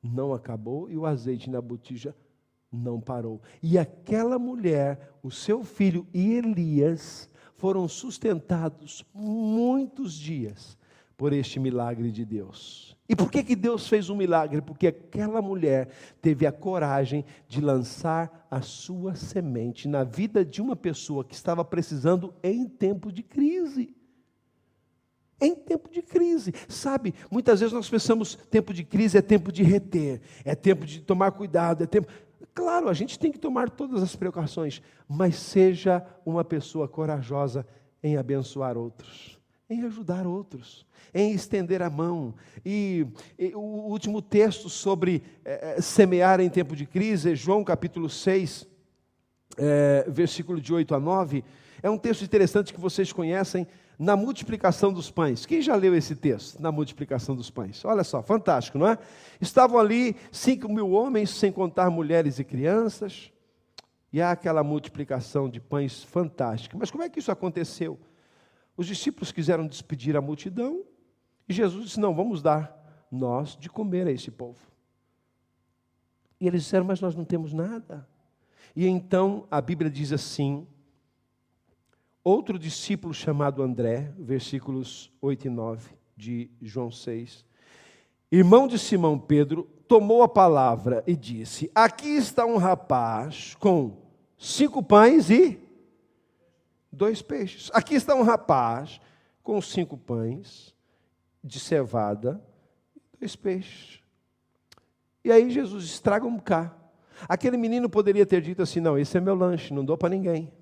não 0.00 0.32
acabou 0.32 0.88
e 0.88 0.96
o 0.96 1.04
azeite 1.04 1.50
na 1.50 1.60
botija 1.60 2.14
não 2.70 3.00
parou. 3.00 3.42
E 3.60 3.76
aquela 3.76 4.38
mulher, 4.38 5.12
o 5.20 5.32
seu 5.32 5.64
filho 5.64 6.06
e 6.14 6.34
Elias 6.34 7.28
foram 7.56 7.88
sustentados 7.88 9.04
muitos 9.12 10.14
dias 10.14 10.78
por 11.16 11.32
este 11.32 11.60
milagre 11.60 12.10
de 12.10 12.24
Deus. 12.24 12.96
E 13.08 13.14
por 13.14 13.30
que, 13.30 13.44
que 13.44 13.54
Deus 13.54 13.86
fez 13.86 14.08
um 14.08 14.16
milagre? 14.16 14.62
Porque 14.62 14.86
aquela 14.86 15.42
mulher 15.42 15.88
teve 16.22 16.46
a 16.46 16.52
coragem 16.52 17.24
de 17.46 17.60
lançar 17.60 18.46
a 18.50 18.62
sua 18.62 19.14
semente 19.14 19.86
na 19.86 20.04
vida 20.04 20.44
de 20.44 20.62
uma 20.62 20.74
pessoa 20.74 21.24
que 21.24 21.34
estava 21.34 21.64
precisando 21.64 22.34
em 22.42 22.66
tempo 22.66 23.12
de 23.12 23.22
crise. 23.22 23.94
Em 25.40 25.54
tempo 25.54 25.90
de 25.90 26.00
crise, 26.00 26.54
sabe? 26.68 27.14
Muitas 27.30 27.60
vezes 27.60 27.74
nós 27.74 27.90
pensamos 27.90 28.36
tempo 28.50 28.72
de 28.72 28.84
crise 28.84 29.18
é 29.18 29.22
tempo 29.22 29.52
de 29.52 29.62
reter, 29.62 30.22
é 30.44 30.54
tempo 30.54 30.86
de 30.86 31.00
tomar 31.02 31.32
cuidado, 31.32 31.84
é 31.84 31.86
tempo. 31.86 32.06
Claro, 32.54 32.88
a 32.88 32.94
gente 32.94 33.18
tem 33.18 33.32
que 33.32 33.38
tomar 33.38 33.68
todas 33.68 34.02
as 34.02 34.16
precauções, 34.16 34.80
mas 35.08 35.36
seja 35.36 36.06
uma 36.24 36.44
pessoa 36.44 36.88
corajosa 36.88 37.66
em 38.02 38.16
abençoar 38.16 38.78
outros, 38.78 39.38
em 39.68 39.82
ajudar 39.84 40.26
outros, 40.26 40.86
em 41.12 41.32
estender 41.32 41.82
a 41.82 41.88
mão. 41.88 42.34
E, 42.64 43.06
e 43.38 43.54
o 43.54 43.60
último 43.60 44.20
texto 44.20 44.68
sobre 44.68 45.22
é, 45.44 45.80
semear 45.80 46.40
em 46.40 46.50
tempo 46.50 46.76
de 46.76 46.86
crise 46.86 47.32
é 47.32 47.34
João 47.34 47.64
capítulo 47.64 48.08
6, 48.10 48.66
é, 49.56 50.04
versículo 50.08 50.60
de 50.60 50.72
8 50.72 50.94
a 50.94 51.00
9. 51.00 51.44
É 51.82 51.88
um 51.88 51.98
texto 51.98 52.22
interessante 52.22 52.72
que 52.72 52.80
vocês 52.80 53.12
conhecem 53.12 53.66
na 53.98 54.16
multiplicação 54.16 54.92
dos 54.92 55.10
pães. 55.10 55.46
Quem 55.46 55.62
já 55.62 55.74
leu 55.76 55.94
esse 55.94 56.16
texto, 56.16 56.60
na 56.60 56.72
multiplicação 56.72 57.34
dos 57.34 57.50
pães? 57.50 57.84
Olha 57.84 58.04
só, 58.04 58.22
fantástico, 58.22 58.78
não 58.78 58.88
é? 58.88 58.98
Estavam 59.40 59.78
ali 59.78 60.16
cinco 60.32 60.68
mil 60.68 60.90
homens, 60.90 61.30
sem 61.30 61.52
contar 61.52 61.90
mulheres 61.90 62.38
e 62.38 62.44
crianças, 62.44 63.30
e 64.12 64.20
há 64.20 64.32
aquela 64.32 64.62
multiplicação 64.62 65.48
de 65.48 65.60
pães 65.60 66.02
fantástica. 66.02 66.76
Mas 66.78 66.90
como 66.90 67.02
é 67.02 67.08
que 67.08 67.18
isso 67.18 67.32
aconteceu? 67.32 67.98
Os 68.76 68.86
discípulos 68.86 69.30
quiseram 69.30 69.66
despedir 69.66 70.16
a 70.16 70.20
multidão, 70.20 70.84
e 71.48 71.52
Jesus 71.52 71.84
disse: 71.84 72.00
Não, 72.00 72.14
vamos 72.14 72.42
dar 72.42 73.06
nós 73.10 73.56
de 73.56 73.68
comer 73.68 74.06
a 74.06 74.12
esse 74.12 74.30
povo. 74.30 74.58
E 76.40 76.46
eles 76.46 76.62
disseram: 76.62 76.84
Mas 76.84 77.00
nós 77.00 77.14
não 77.14 77.24
temos 77.24 77.52
nada. 77.52 78.08
E 78.74 78.86
então 78.86 79.46
a 79.50 79.60
Bíblia 79.60 79.90
diz 79.90 80.12
assim, 80.12 80.66
Outro 82.24 82.58
discípulo 82.58 83.12
chamado 83.12 83.62
André, 83.62 84.10
versículos 84.18 85.12
8 85.20 85.46
e 85.46 85.50
9 85.50 85.90
de 86.16 86.50
João 86.62 86.90
6, 86.90 87.44
irmão 88.32 88.66
de 88.66 88.78
Simão 88.78 89.18
Pedro, 89.18 89.68
tomou 89.86 90.22
a 90.22 90.28
palavra 90.28 91.04
e 91.06 91.14
disse: 91.14 91.70
Aqui 91.74 92.08
está 92.08 92.46
um 92.46 92.56
rapaz 92.56 93.54
com 93.56 93.98
cinco 94.38 94.82
pães 94.82 95.28
e 95.30 95.60
dois 96.94 97.20
peixes. 97.20 97.70
Aqui 97.74 97.94
está 97.94 98.14
um 98.14 98.22
rapaz 98.22 99.00
com 99.42 99.60
cinco 99.60 99.98
pães 99.98 100.74
de 101.42 101.60
cevada 101.60 102.42
e 102.96 103.18
dois 103.18 103.36
peixes. 103.36 104.02
E 105.22 105.30
aí 105.30 105.50
Jesus 105.50 105.84
estraga 105.84 106.26
um 106.26 106.38
cá. 106.38 106.74
Aquele 107.28 107.56
menino 107.56 107.88
poderia 107.88 108.26
ter 108.26 108.40
dito 108.40 108.62
assim: 108.62 108.80
Não, 108.80 108.98
esse 108.98 109.16
é 109.16 109.20
meu 109.20 109.34
lanche, 109.34 109.72
não 109.72 109.84
dou 109.84 109.96
para 109.96 110.08
ninguém. 110.08 110.52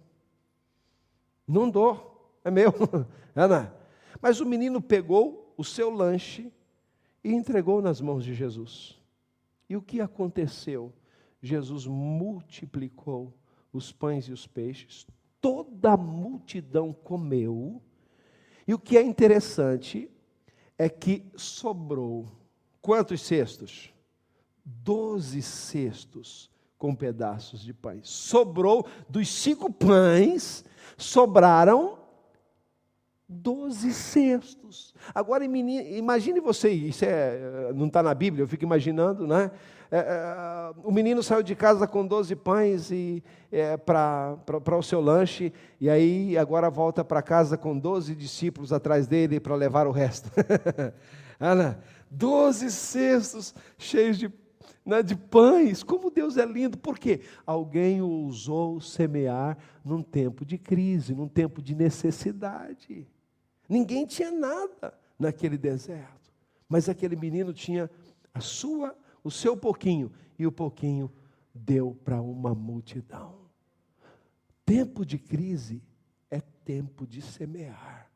Não 1.47 1.69
dou, 1.69 2.39
é 2.45 2.51
meu. 2.51 2.73
Ana. 3.35 3.75
Mas 4.21 4.41
o 4.41 4.47
menino 4.47 4.81
pegou 4.81 5.55
o 5.57 5.65
seu 5.65 5.91
lanche 5.91 6.53
e 7.25 7.33
entregou 7.33 7.83
nas 7.83 8.01
mãos 8.01 8.25
de 8.25 8.35
Jesus. 8.35 8.99
E 9.69 9.77
o 9.77 9.83
que 9.83 10.01
aconteceu? 10.01 10.93
Jesus 11.41 11.87
multiplicou 11.87 13.33
os 13.73 13.91
pães 13.91 14.27
e 14.27 14.33
os 14.33 14.47
peixes, 14.47 15.07
toda 15.43 15.93
a 15.93 15.97
multidão 15.97 16.95
comeu. 16.95 17.83
E 18.67 18.73
o 18.73 18.79
que 18.79 18.97
é 18.97 19.03
interessante 19.03 20.11
é 20.79 20.89
que 20.89 21.27
sobrou 21.37 22.27
quantos 22.81 23.21
cestos? 23.21 23.93
Doze 24.65 25.43
cestos 25.43 26.51
com 26.79 26.95
pedaços 26.95 27.61
de 27.61 27.75
pães. 27.75 28.09
Sobrou 28.09 28.87
dos 29.09 29.29
cinco 29.29 29.71
pães 29.71 30.65
sobraram 30.97 31.99
doze 33.29 33.93
cestos. 33.93 34.95
Agora 35.15 35.45
imagine 35.45 36.39
você, 36.41 36.71
isso 36.71 37.05
é, 37.05 37.73
não 37.75 37.87
está 37.87 38.03
na 38.03 38.15
Bíblia, 38.15 38.43
eu 38.43 38.49
fico 38.49 38.65
imaginando, 38.65 39.27
né? 39.27 39.51
É, 39.95 39.99
é, 39.99 40.75
o 40.83 40.91
menino 40.91 41.23
saiu 41.23 41.43
de 41.43 41.55
casa 41.55 41.87
com 41.87 42.07
doze 42.07 42.35
pães 42.35 42.91
e 42.91 43.23
é, 43.53 43.77
para 43.77 44.39
o 44.79 44.83
seu 44.83 45.03
lanche, 45.03 45.53
e 45.79 45.91
aí 45.91 46.39
agora 46.39 46.71
volta 46.71 47.05
para 47.05 47.21
casa 47.21 47.59
com 47.59 47.79
doze 47.79 48.15
discípulos 48.15 48.73
atrás 48.73 49.07
dele 49.07 49.39
para 49.39 49.55
levar 49.55 49.87
o 49.87 49.91
resto. 49.91 50.31
Ana, 51.39 51.79
doze 52.11 52.71
cestos 52.71 53.55
cheios 53.77 54.17
de 54.17 54.33
né, 54.85 55.03
de 55.03 55.15
pães. 55.15 55.83
Como 55.83 56.11
Deus 56.11 56.37
é 56.37 56.45
lindo, 56.45 56.77
por 56.79 56.99
quê? 56.99 57.21
Alguém 57.47 58.03
ousou 58.03 58.81
semear 58.81 59.57
num 59.85 60.03
tempo 60.03 60.45
de 60.45 60.59
crise, 60.59 61.15
num 61.15 61.29
tempo 61.29 61.63
de 61.63 61.75
necessidade. 61.75 63.07
Ninguém 63.69 64.07
tinha 64.07 64.31
nada 64.31 64.95
naquele 65.19 65.57
deserto, 65.57 66.33
mas 66.69 66.89
aquele 66.89 67.15
menino 67.15 67.53
tinha 67.53 67.91
a 68.35 68.41
sua, 68.41 68.97
o 69.23 69.31
seu 69.31 69.57
pouquinho, 69.57 70.11
e 70.39 70.47
o 70.47 70.53
pouquinho 70.53 71.11
deu 71.55 71.97
para 72.05 72.21
uma 72.21 72.55
multidão. 72.55 73.35
Tempo 74.65 75.05
de 75.05 75.19
crise 75.19 75.83
é 76.31 76.41
tempo 76.41 77.07
de 77.07 77.21
semear. 77.21 78.11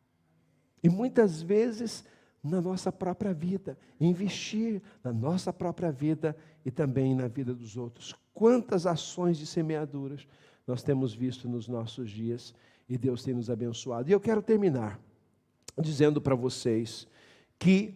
E 0.83 0.89
muitas 0.89 1.43
vezes 1.43 2.05
na 2.43 2.61
nossa 2.61 2.93
própria 2.93 3.35
vida, 3.35 3.77
investir 4.01 4.81
na 5.03 5.13
nossa 5.13 5.53
própria 5.53 5.91
vida 5.91 6.37
e 6.65 6.71
também 6.71 7.15
na 7.15 7.27
vida 7.29 7.53
dos 7.55 7.77
outros. 7.77 8.15
Quantas 8.33 8.87
ações 8.87 9.37
de 9.37 9.47
semeaduras 9.47 10.27
nós 10.67 10.83
temos 10.83 11.15
visto 11.15 11.49
nos 11.49 11.69
nossos 11.69 12.11
dias 12.11 12.55
e 12.89 12.97
Deus 12.97 13.23
tem 13.23 13.35
nos 13.35 13.51
abençoado. 13.51 14.09
E 14.09 14.13
eu 14.13 14.21
quero 14.21 14.43
terminar 14.43 15.01
dizendo 15.79 16.21
para 16.21 16.35
vocês 16.35 17.07
que 17.59 17.95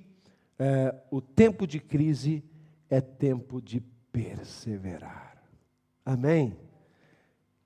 é, 0.59 0.94
o 1.11 1.20
tempo 1.20 1.66
de 1.66 1.79
crise 1.79 2.44
é 2.90 3.00
tempo 3.00 3.62
de 3.62 3.81
perseverar. 4.12 5.40
Amém? 6.05 6.59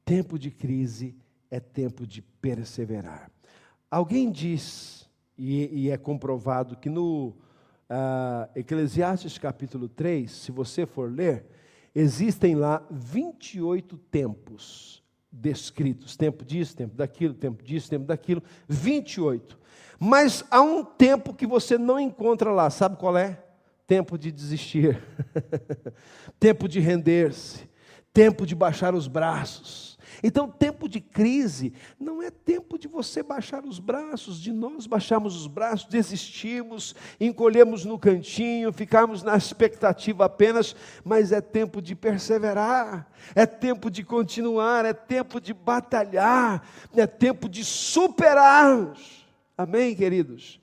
Tempo 0.04 0.38
de 0.38 0.50
crise 0.50 1.16
é 1.50 1.58
tempo 1.58 2.06
de 2.06 2.20
perseverar. 2.20 3.30
Alguém 3.90 4.30
diz 4.30 5.08
e, 5.36 5.84
e 5.84 5.90
é 5.90 5.96
comprovado 5.96 6.76
que 6.76 6.90
no 6.90 7.28
uh, 7.28 8.50
Eclesiastes 8.54 9.38
capítulo 9.38 9.88
3, 9.88 10.30
se 10.30 10.52
você 10.52 10.84
for 10.84 11.10
ler, 11.10 11.46
existem 11.94 12.54
lá 12.54 12.86
28 12.90 13.96
tempos 13.96 15.02
descritos: 15.32 16.16
tempo 16.16 16.44
disso, 16.44 16.76
tempo 16.76 16.94
daquilo, 16.94 17.34
tempo 17.34 17.62
disso, 17.62 17.88
tempo 17.88 18.04
daquilo, 18.04 18.42
28. 18.68 19.58
Mas 19.98 20.44
há 20.50 20.60
um 20.60 20.84
tempo 20.84 21.32
que 21.32 21.46
você 21.46 21.78
não 21.78 21.98
encontra 21.98 22.52
lá, 22.52 22.68
sabe 22.68 22.96
qual 22.96 23.16
é? 23.16 23.43
Tempo 23.86 24.16
de 24.16 24.32
desistir, 24.32 25.02
tempo 26.40 26.66
de 26.66 26.80
render-se, 26.80 27.68
tempo 28.12 28.46
de 28.46 28.54
baixar 28.54 28.94
os 28.94 29.06
braços 29.06 29.94
então, 30.22 30.48
tempo 30.48 30.88
de 30.88 31.00
crise 31.00 31.72
não 31.98 32.22
é 32.22 32.30
tempo 32.30 32.78
de 32.78 32.88
você 32.88 33.22
baixar 33.22 33.64
os 33.64 33.78
braços, 33.78 34.40
de 34.40 34.52
nós 34.52 34.86
baixarmos 34.86 35.36
os 35.36 35.46
braços, 35.46 35.86
desistirmos, 35.86 36.94
encolhermos 37.20 37.84
no 37.84 37.98
cantinho, 37.98 38.72
ficarmos 38.72 39.22
na 39.22 39.36
expectativa 39.36 40.24
apenas, 40.24 40.74
mas 41.04 41.32
é 41.32 41.40
tempo 41.40 41.80
de 41.80 41.94
perseverar, 41.94 43.06
é 43.34 43.46
tempo 43.46 43.90
de 43.90 44.04
continuar, 44.04 44.84
é 44.84 44.92
tempo 44.92 45.40
de 45.40 45.52
batalhar, 45.52 46.66
é 46.94 47.06
tempo 47.06 47.48
de 47.48 47.64
superar. 47.64 48.94
Amém, 49.56 49.94
queridos? 49.94 50.60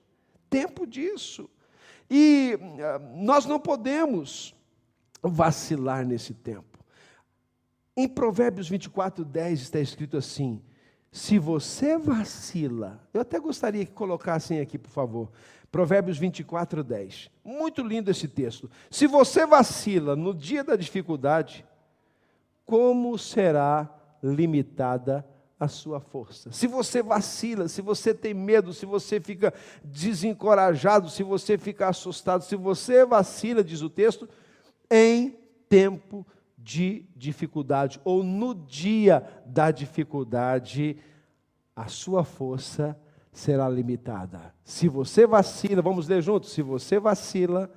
Tempo 0.49 0.86
disso. 0.86 1.49
E 2.13 2.60
ah, 2.84 3.00
nós 3.15 3.45
não 3.45 3.58
podemos 3.58 4.54
vacilar 5.24 6.06
nesse 6.06 6.34
tempo. 6.34 6.78
Em 7.95 8.06
Provérbios 8.06 8.67
24, 8.67 9.24
10 9.24 9.62
está 9.62 9.80
escrito 9.80 10.17
assim: 10.17 10.62
se 11.10 11.39
você 11.39 11.97
vacila, 11.97 13.02
eu 13.13 13.21
até 13.21 13.39
gostaria 13.39 13.86
que 13.86 13.93
colocassem 13.93 14.60
aqui, 14.60 14.78
por 14.78 14.89
favor. 14.89 15.32
Provérbios 15.71 16.17
24, 16.17 16.84
10. 16.84 17.32
Muito 17.45 17.82
lindo 17.82 18.12
esse 18.12 18.28
texto. 18.28 18.69
Se 18.89 19.08
você 19.08 19.45
vacila 19.45 20.13
no 20.13 20.34
dia 20.34 20.65
da 20.65 20.76
dificuldade, 20.76 21.65
como 22.65 23.17
será 23.17 23.89
limitada 24.21 25.26
a 25.62 25.67
sua 25.67 26.00
força. 26.00 26.52
Se 26.52 26.65
você 26.65 27.04
vacila, 27.04 27.67
se 27.67 27.84
você 27.84 28.15
tem 28.15 28.34
medo, 28.34 28.74
se 28.74 28.84
você 28.84 29.19
fica 29.19 29.54
desencorajado, 29.84 31.08
se 31.08 31.21
você 31.21 31.56
fica 31.56 31.88
assustado, 31.88 32.43
se 32.43 32.56
você 32.56 33.06
vacila, 33.06 33.63
diz 33.63 33.84
o 33.84 33.89
texto, 33.89 34.28
em 34.89 35.38
tempo 35.69 36.26
de 36.58 37.06
dificuldade 37.15 38.02
ou 38.04 38.24
no 38.24 38.56
dia 38.56 39.24
da 39.45 39.69
dificuldade, 39.69 40.97
a 41.76 41.88
sua 41.88 42.24
força 42.24 43.00
será 43.32 43.69
limitada. 43.69 44.56
Se 44.63 44.89
você 44.89 45.28
vacila, 45.28 45.84
vamos 45.84 46.08
ler 46.08 46.24
juntos, 46.24 46.52
se 46.54 46.63
você 46.63 47.00
vacila 47.00 47.71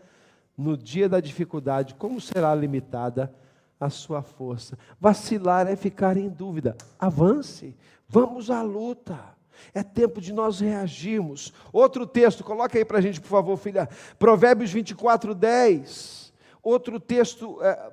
no 0.57 0.75
dia 0.75 1.07
da 1.07 1.20
dificuldade, 1.20 1.94
como 1.97 2.18
será 2.18 2.55
limitada 2.55 3.31
a 3.78 3.90
sua 3.90 4.22
força? 4.22 4.78
Vacilar 5.00 5.66
é 5.66 5.76
ficar 5.76 6.16
em 6.16 6.28
dúvida. 6.28 6.76
Avance, 6.98 7.76
vamos 8.08 8.50
à 8.50 8.62
luta. 8.62 9.34
É 9.72 9.82
tempo 9.82 10.20
de 10.20 10.32
nós 10.32 10.60
reagirmos. 10.60 11.52
Outro 11.72 12.06
texto, 12.06 12.44
coloca 12.44 12.76
aí 12.76 12.84
para 12.84 12.98
a 12.98 13.00
gente, 13.00 13.20
por 13.20 13.28
favor, 13.28 13.56
filha. 13.56 13.88
Provérbios 14.18 14.72
24, 14.72 15.34
10. 15.34 16.32
Outro 16.62 16.98
texto, 16.98 17.62
é, 17.62 17.92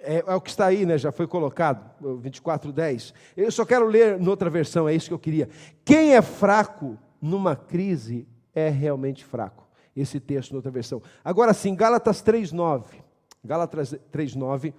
é, 0.00 0.24
é, 0.26 0.34
o 0.34 0.40
que 0.40 0.50
está 0.50 0.66
aí, 0.66 0.86
né? 0.86 0.96
já 0.96 1.10
foi 1.10 1.26
colocado, 1.26 2.18
24, 2.20 2.72
10. 2.72 3.14
Eu 3.36 3.50
só 3.50 3.64
quero 3.64 3.86
ler 3.86 4.18
noutra 4.18 4.48
versão, 4.48 4.88
é 4.88 4.94
isso 4.94 5.08
que 5.08 5.14
eu 5.14 5.18
queria. 5.18 5.48
Quem 5.84 6.14
é 6.14 6.22
fraco 6.22 6.96
numa 7.20 7.56
crise 7.56 8.26
é 8.54 8.68
realmente 8.68 9.24
fraco. 9.24 9.66
Esse 9.94 10.20
texto 10.20 10.52
noutra 10.52 10.70
versão. 10.70 11.02
Agora 11.24 11.52
sim, 11.52 11.74
Gálatas 11.74 12.22
3,9. 12.22 12.84
Gálatas 13.44 13.94
3,9. 14.12 14.72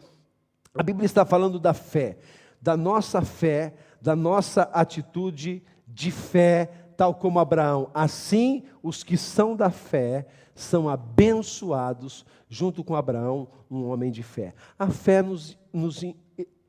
A 0.73 0.83
Bíblia 0.83 1.05
está 1.05 1.25
falando 1.25 1.59
da 1.59 1.73
fé, 1.73 2.17
da 2.61 2.77
nossa 2.77 3.21
fé, 3.21 3.73
da 4.01 4.15
nossa 4.15 4.63
atitude 4.73 5.63
de 5.87 6.11
fé, 6.11 6.71
tal 6.95 7.15
como 7.15 7.39
Abraão. 7.39 7.89
Assim, 7.93 8.63
os 8.83 9.03
que 9.03 9.17
são 9.17 9.55
da 9.55 9.69
fé 9.69 10.27
são 10.53 10.87
abençoados 10.87 12.25
junto 12.47 12.83
com 12.83 12.95
Abraão, 12.95 13.47
um 13.69 13.87
homem 13.89 14.11
de 14.11 14.23
fé. 14.23 14.53
A 14.77 14.89
fé 14.89 15.21
nos, 15.21 15.57
nos 15.71 16.03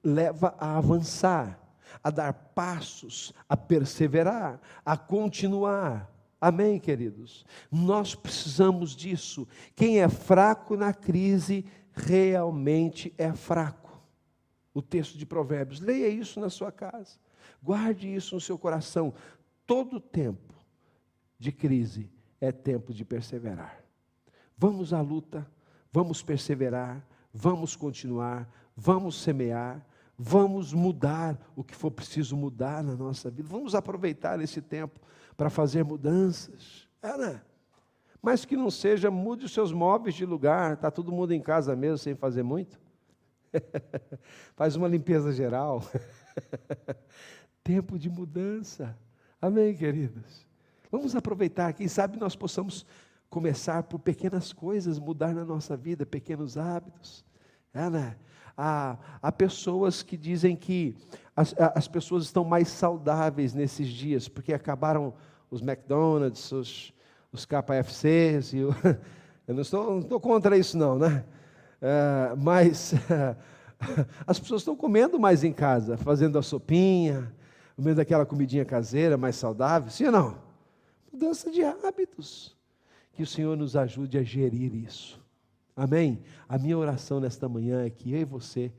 leva 0.03 0.55
a 0.59 0.79
avançar, 0.79 1.59
a 2.03 2.11
dar 2.11 2.33
passos, 2.33 3.35
a 3.49 3.57
perseverar, 3.57 4.61
a 4.85 4.97
continuar. 4.97 6.11
Amém, 6.41 6.79
queridos? 6.79 7.45
Nós 7.71 8.15
precisamos 8.15 8.97
disso. 8.97 9.47
Quem 9.77 10.01
é 10.01 10.09
fraco 10.09 10.77
na 10.77 10.95
crise 10.95 11.65
realmente 11.93 13.13
é 13.19 13.33
fraco. 13.33 13.80
O 14.73 14.81
texto 14.81 15.19
de 15.19 15.27
Provérbios, 15.27 15.81
leia 15.81 16.09
isso 16.09 16.41
na 16.41 16.49
sua 16.49 16.71
casa, 16.71 17.19
guarde 17.63 18.13
isso 18.13 18.35
no 18.35 18.41
seu 18.41 18.59
coração. 18.59 19.13
Todo 19.67 20.01
tempo 20.01 20.55
de 21.39 21.51
crise 21.51 22.11
é 22.41 22.53
tempo 22.53 22.93
de 22.93 23.05
perseverar. 23.05 23.83
Vamos 24.57 24.93
à 24.93 25.01
luta, 25.01 25.47
vamos 25.93 26.23
perseverar, 26.23 27.05
vamos 27.33 27.75
continuar, 27.75 28.49
vamos 28.77 29.21
semear, 29.21 29.85
vamos 30.17 30.73
mudar 30.73 31.39
o 31.57 31.65
que 31.65 31.75
for 31.75 31.91
preciso 31.91 32.37
mudar 32.37 32.85
na 32.85 32.95
nossa 32.95 33.31
vida. 33.31 33.49
Vamos 33.49 33.75
aproveitar 33.75 34.41
esse 34.41 34.61
tempo 34.61 35.01
para 35.37 35.49
fazer 35.49 35.85
mudanças. 35.85 36.87
É, 37.03 37.17
né? 37.17 37.41
Mas 38.23 38.45
que 38.45 38.57
não 38.57 38.71
seja, 38.71 39.11
mude 39.11 39.47
os 39.47 39.53
seus 39.53 39.73
móveis 39.73 40.15
de 40.15 40.27
lugar, 40.27 40.75
está 40.75 40.91
todo 40.91 41.11
mundo 41.11 41.33
em 41.33 41.41
casa 41.41 41.75
mesmo 41.75 41.99
sem 41.99 42.15
fazer 42.15 42.43
muito. 42.43 42.79
Faz 44.57 44.77
uma 44.77 44.89
limpeza 44.89 45.33
geral. 45.33 45.83
tempo 47.63 47.99
de 47.99 48.09
mudança. 48.09 48.97
Amém, 49.41 49.75
queridos? 49.75 50.47
Vamos 50.91 51.15
aproveitar, 51.15 51.73
quem 51.73 51.87
sabe 51.89 52.19
nós 52.19 52.35
possamos 52.35 52.85
começar 53.29 53.85
por 53.85 53.99
pequenas 54.01 54.53
coisas, 54.53 54.99
mudar 54.99 55.35
na 55.35 55.45
nossa 55.45 55.77
vida, 55.77 56.05
pequenos 56.05 56.57
hábitos. 56.57 57.25
É, 57.73 57.89
né? 57.89 58.17
há, 58.61 58.99
há 59.23 59.33
pessoas 59.33 60.03
que 60.03 60.17
dizem 60.17 60.55
que 60.55 60.95
as, 61.35 61.55
as 61.75 61.89
pessoas 61.89 62.25
estão 62.25 62.45
mais 62.45 62.69
saudáveis 62.69 63.55
nesses 63.55 63.89
dias, 63.89 64.29
porque 64.29 64.53
acabaram 64.53 65.15
os 65.51 65.63
McDonald's, 65.63 66.53
os, 66.53 66.95
os 67.33 67.47
KFCs, 67.47 68.53
e 68.53 68.65
o, 68.65 68.75
eu 69.49 69.55
não 69.55 69.63
estou, 69.63 69.91
não 69.93 69.99
estou 70.01 70.21
contra 70.21 70.59
isso 70.59 70.77
não, 70.77 70.99
né? 70.99 71.25
É, 71.81 72.35
mas 72.37 72.93
as 74.27 74.39
pessoas 74.39 74.63
estão 74.63 74.77
comendo 74.77 75.19
mais 75.19 75.43
em 75.43 75.53
casa, 75.53 75.97
fazendo 75.97 76.39
a 76.39 76.43
sopinha, 76.43 77.33
comendo 77.77 78.01
aquela 78.01 78.27
comidinha 78.27 78.65
caseira 78.65 79.17
mais 79.17 79.37
saudável, 79.37 79.91
sim 79.91 80.07
ou 80.07 80.13
não? 80.13 80.39
Mudança 81.13 81.51
de 81.51 81.63
hábitos. 81.63 82.57
Que 83.13 83.23
o 83.23 83.27
Senhor 83.27 83.57
nos 83.57 83.77
ajude 83.77 84.17
a 84.19 84.23
gerir 84.23 84.75
isso. 84.75 85.21
Amém? 85.75 86.23
A 86.49 86.59
minha 86.59 86.77
oração 86.77 87.21
nesta 87.21 87.49
manhã 87.49 87.85
é 87.85 87.91
que 87.91 88.13
eu 88.13 88.21
e 88.21 88.25
você 88.25 88.73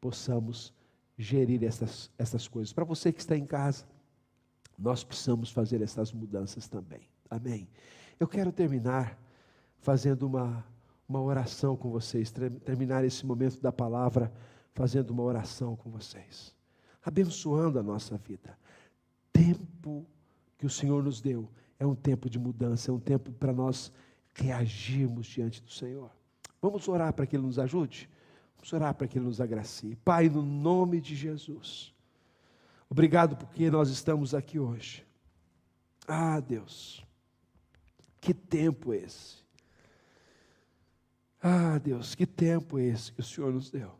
possamos 0.00 0.72
gerir 1.18 1.64
essas, 1.64 2.10
essas 2.18 2.48
coisas. 2.48 2.72
Para 2.72 2.84
você 2.84 3.12
que 3.12 3.20
está 3.20 3.36
em 3.36 3.44
casa, 3.44 3.84
nós 4.78 5.04
precisamos 5.04 5.50
fazer 5.50 5.82
essas 5.82 6.12
mudanças 6.12 6.68
também. 6.68 7.08
Amém? 7.30 7.68
Eu 8.18 8.28
quero 8.28 8.52
terminar 8.52 9.18
fazendo 9.78 10.26
uma, 10.26 10.64
uma 11.08 11.20
oração 11.20 11.76
com 11.76 11.90
vocês, 11.90 12.32
terminar 12.64 13.04
esse 13.04 13.24
momento 13.26 13.60
da 13.60 13.72
palavra 13.72 14.32
fazendo 14.74 15.10
uma 15.10 15.22
oração 15.22 15.76
com 15.76 15.90
vocês, 15.90 16.54
abençoando 17.02 17.78
a 17.78 17.82
nossa 17.82 18.16
vida. 18.16 18.58
Tempo 19.32 20.06
que 20.58 20.66
o 20.66 20.70
Senhor 20.70 21.02
nos 21.02 21.20
deu 21.20 21.48
é 21.78 21.86
um 21.86 21.94
tempo 21.94 22.28
de 22.28 22.38
mudança, 22.38 22.90
é 22.90 22.94
um 22.94 22.98
tempo 22.98 23.32
para 23.32 23.52
nós 23.52 23.92
reagirmos 24.34 25.26
diante 25.26 25.62
do 25.62 25.70
Senhor. 25.70 26.10
Vamos 26.60 26.88
orar 26.88 27.12
para 27.12 27.26
que 27.26 27.36
Ele 27.36 27.44
nos 27.44 27.58
ajude? 27.58 28.08
Vamos 28.56 28.72
orar 28.72 28.94
para 28.94 29.06
que 29.06 29.18
Ele 29.18 29.26
nos 29.26 29.40
agracie. 29.40 29.96
Pai, 29.96 30.28
no 30.28 30.42
nome 30.42 31.00
de 31.00 31.14
Jesus, 31.14 31.94
obrigado 32.88 33.36
porque 33.36 33.70
nós 33.70 33.90
estamos 33.90 34.34
aqui 34.34 34.58
hoje. 34.58 35.06
Ah, 36.08 36.40
Deus, 36.40 37.04
que 38.20 38.34
tempo 38.34 38.92
esse. 38.92 39.43
Ah, 41.46 41.76
Deus, 41.76 42.14
que 42.14 42.24
tempo 42.24 42.78
esse 42.78 43.12
que 43.12 43.20
o 43.20 43.22
Senhor 43.22 43.52
nos 43.52 43.70
deu. 43.70 43.90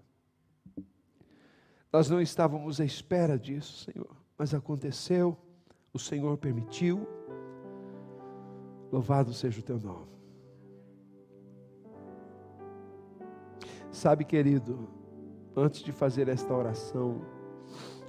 Nós 1.92 2.08
não 2.08 2.18
estávamos 2.18 2.80
à 2.80 2.86
espera 2.86 3.38
disso, 3.38 3.84
Senhor, 3.84 4.16
mas 4.38 4.54
aconteceu, 4.54 5.36
o 5.92 5.98
Senhor 5.98 6.38
permitiu. 6.38 7.06
Louvado 8.90 9.34
seja 9.34 9.60
o 9.60 9.62
teu 9.62 9.78
nome. 9.78 10.08
Sabe, 13.90 14.24
querido, 14.24 14.88
antes 15.54 15.82
de 15.82 15.92
fazer 15.92 16.28
esta 16.28 16.54
oração, 16.54 17.20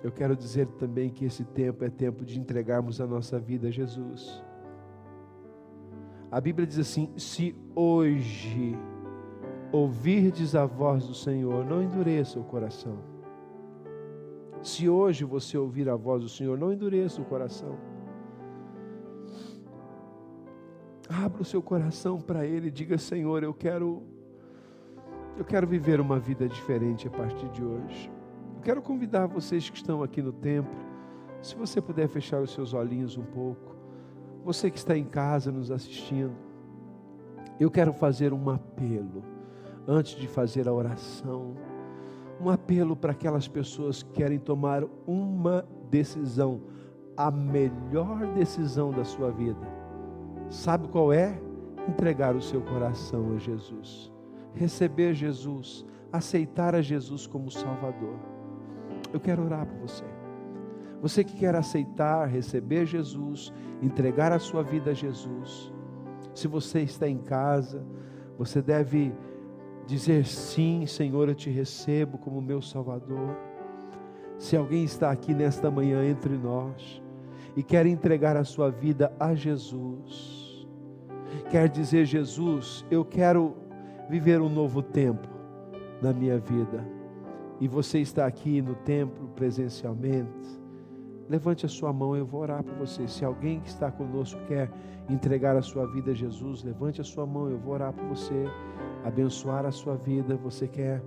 eu 0.02 0.14
quero 0.14 0.34
dizer 0.38 0.66
também 0.80 1.10
que 1.10 1.26
esse 1.26 1.44
tempo 1.44 1.84
é 1.84 1.90
tempo 1.90 2.24
de 2.24 2.40
entregarmos 2.40 3.02
a 3.02 3.06
nossa 3.06 3.38
vida 3.38 3.68
a 3.68 3.72
Jesus. 3.72 4.42
A 6.32 6.40
Bíblia 6.40 6.66
diz 6.66 6.80
assim: 6.80 7.14
se 7.18 7.54
hoje 7.76 8.78
ouvirdes 9.72 10.56
a 10.56 10.66
voz 10.66 11.06
do 11.08 11.14
Senhor, 11.14 11.66
não 11.66 11.82
endureça 11.82 12.40
o 12.40 12.44
coração. 12.44 12.98
Se 14.62 14.90
hoje 14.90 15.24
você 15.24 15.58
ouvir 15.58 15.88
a 15.90 15.96
voz 15.96 16.24
do 16.24 16.30
Senhor, 16.30 16.58
não 16.58 16.74
endureça 16.74 17.22
o 17.22 17.26
coração. 17.26 17.78
Abra 21.08 21.42
o 21.42 21.46
seu 21.46 21.62
coração 21.62 22.20
para 22.20 22.46
Ele, 22.46 22.72
diga: 22.72 22.98
Senhor, 22.98 23.44
eu 23.44 23.54
quero, 23.54 24.02
eu 25.38 25.46
quero 25.46 25.68
viver 25.68 26.00
uma 26.00 26.18
vida 26.18 26.48
diferente 26.48 27.08
a 27.08 27.12
partir 27.12 27.48
de 27.50 27.64
hoje. 27.64 28.12
Eu 28.56 28.62
quero 28.62 28.82
convidar 28.82 29.28
vocês 29.28 29.70
que 29.70 29.78
estão 29.78 30.02
aqui 30.02 30.22
no 30.22 30.34
templo, 30.34 30.74
se 31.44 31.56
você 31.56 31.80
puder 31.80 32.08
fechar 32.08 32.42
os 32.42 32.52
seus 32.52 32.74
olhinhos 32.74 33.18
um 33.18 33.24
pouco, 33.24 33.76
você 34.44 34.72
que 34.72 34.80
está 34.80 34.98
em 34.98 35.06
casa 35.06 35.52
nos 35.52 35.70
assistindo, 35.70 36.36
eu 37.60 37.70
quero 37.70 37.94
fazer 37.94 38.34
um 38.34 38.50
apelo, 38.50 39.24
antes 39.88 40.16
de 40.16 40.28
fazer 40.28 40.68
a 40.68 40.74
oração, 40.74 41.56
um 42.42 42.50
apelo 42.50 42.96
para 42.96 43.12
aquelas 43.12 43.48
pessoas 43.48 44.04
que 44.04 44.12
querem 44.14 44.40
tomar 44.40 44.84
uma 45.08 45.66
decisão, 45.90 46.62
a 47.16 47.32
melhor 47.32 48.28
decisão 48.34 48.92
da 48.92 49.06
sua 49.06 49.32
vida 49.32 49.86
Sabe 50.50 50.88
qual 50.88 51.12
é? 51.12 51.40
Entregar 51.88 52.36
o 52.36 52.42
seu 52.42 52.62
coração 52.62 53.34
a 53.34 53.38
Jesus, 53.38 54.12
receber 54.54 55.14
Jesus, 55.14 55.86
aceitar 56.12 56.76
a 56.76 56.82
Jesus 56.82 57.28
como 57.28 57.52
Salvador. 57.52 58.16
Eu 59.12 59.20
quero 59.20 59.44
orar 59.44 59.66
por 59.66 59.80
você. 59.80 60.04
Você 61.02 61.24
que 61.24 61.36
quer 61.36 61.56
aceitar, 61.56 62.28
receber 62.28 62.86
Jesus, 62.86 63.54
entregar 63.82 64.32
a 64.32 64.40
sua 64.40 64.64
vida 64.64 64.92
a 64.92 64.94
Jesus. 64.94 65.72
Se 66.34 66.48
você 66.48 66.82
está 66.82 67.08
em 67.08 67.18
casa, 67.18 67.86
você 68.38 68.62
deve 68.62 69.14
dizer 69.86 70.26
sim, 70.26 70.86
Senhor, 70.86 71.30
eu 71.30 71.36
te 71.36 71.50
recebo 71.50 72.18
como 72.18 72.42
meu 72.42 72.62
Salvador. 72.62 73.36
Se 74.38 74.58
alguém 74.58 74.84
está 74.84 75.12
aqui 75.12 75.34
nesta 75.34 75.72
manhã 75.72 76.04
entre 76.06 76.38
nós 76.38 77.02
e 77.56 77.64
quer 77.64 77.86
entregar 77.86 78.36
a 78.36 78.44
sua 78.44 78.70
vida 78.70 79.14
a 79.20 79.34
Jesus, 79.34 80.68
quer 81.50 81.70
dizer, 81.70 82.06
Jesus, 82.06 82.86
eu 82.92 83.06
quero 83.06 83.56
viver 84.10 84.42
um 84.42 84.50
novo 84.50 84.82
tempo 84.82 85.28
na 86.02 86.12
minha 86.12 86.38
vida, 86.38 86.86
e 87.60 87.68
você 87.68 88.00
está 88.00 88.26
aqui 88.26 88.62
no 88.62 88.76
templo 88.76 89.30
presencialmente, 89.30 90.65
levante 91.30 91.66
a 91.66 91.70
sua 91.70 91.92
mão, 91.92 92.16
eu 92.16 92.26
vou 92.26 92.42
orar 92.42 92.64
por 92.64 92.76
você. 92.76 93.08
Se 93.08 93.26
alguém 93.26 93.60
que 93.60 93.70
está 93.70 93.92
conosco 93.92 94.40
quer 94.48 94.72
entregar 95.10 95.56
a 95.56 95.62
sua 95.62 95.86
vida 95.88 96.12
a 96.12 96.14
Jesus, 96.14 96.64
levante 96.64 97.02
a 97.02 97.04
sua 97.04 97.26
mão, 97.26 97.50
eu 97.50 97.58
vou 97.58 97.74
orar 97.74 97.94
por 97.94 98.06
você, 98.06 98.46
abençoar 99.04 99.66
a 99.66 99.72
sua 99.72 99.96
vida. 99.96 100.36
Você 100.38 100.68
quer 100.68 101.02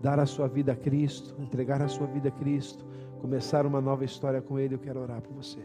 dar 0.00 0.18
a 0.18 0.26
sua 0.26 0.48
vida 0.48 0.72
a 0.72 0.76
Cristo, 0.76 1.34
entregar 1.40 1.80
a 1.80 1.88
sua 1.88 2.06
vida 2.06 2.28
a 2.28 2.32
Cristo, 2.32 2.84
começar 3.20 3.66
uma 3.66 3.80
nova 3.80 4.04
história 4.04 4.42
com 4.42 4.58
Ele, 4.58 4.74
eu 4.74 4.78
quero 4.78 5.00
orar 5.00 5.22
por 5.22 5.34
você. 5.34 5.60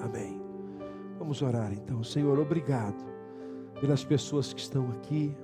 Amém. 0.00 0.40
Vamos 1.18 1.42
orar 1.42 1.72
então. 1.72 2.02
Senhor, 2.02 2.38
obrigado 2.38 3.04
pelas 3.80 4.04
pessoas 4.04 4.52
que 4.52 4.60
estão 4.60 4.90
aqui, 4.92 5.36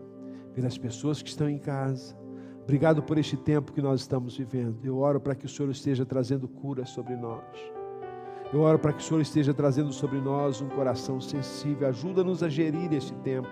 pelas 0.54 0.78
pessoas 0.78 1.20
que 1.20 1.28
estão 1.28 1.48
em 1.48 1.58
casa. 1.58 2.16
Obrigado 2.64 3.02
por 3.02 3.18
este 3.18 3.36
tempo 3.36 3.72
que 3.72 3.82
nós 3.82 4.00
estamos 4.00 4.36
vivendo. 4.36 4.78
Eu 4.82 4.96
oro 4.98 5.20
para 5.20 5.34
que 5.34 5.44
o 5.44 5.48
Senhor 5.48 5.70
esteja 5.70 6.06
trazendo 6.06 6.48
cura 6.48 6.86
sobre 6.86 7.14
nós. 7.14 7.44
Eu 8.50 8.60
oro 8.60 8.78
para 8.78 8.92
que 8.92 9.02
o 9.02 9.04
Senhor 9.04 9.20
esteja 9.20 9.52
trazendo 9.52 9.92
sobre 9.92 10.18
nós 10.18 10.62
um 10.62 10.68
coração 10.70 11.20
sensível. 11.20 11.86
Ajuda-nos 11.88 12.42
a 12.42 12.48
gerir 12.48 12.90
este 12.94 13.12
tempo, 13.16 13.48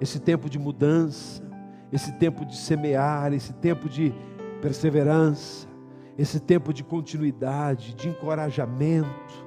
esse 0.00 0.18
tempo 0.18 0.48
de 0.48 0.58
mudança, 0.58 1.42
esse 1.92 2.10
tempo 2.12 2.46
de 2.46 2.56
semear, 2.56 3.34
esse 3.34 3.52
tempo 3.52 3.90
de 3.90 4.14
perseverança, 4.62 5.68
esse 6.16 6.40
tempo 6.40 6.72
de 6.72 6.82
continuidade, 6.82 7.94
de 7.94 8.08
encorajamento. 8.08 9.46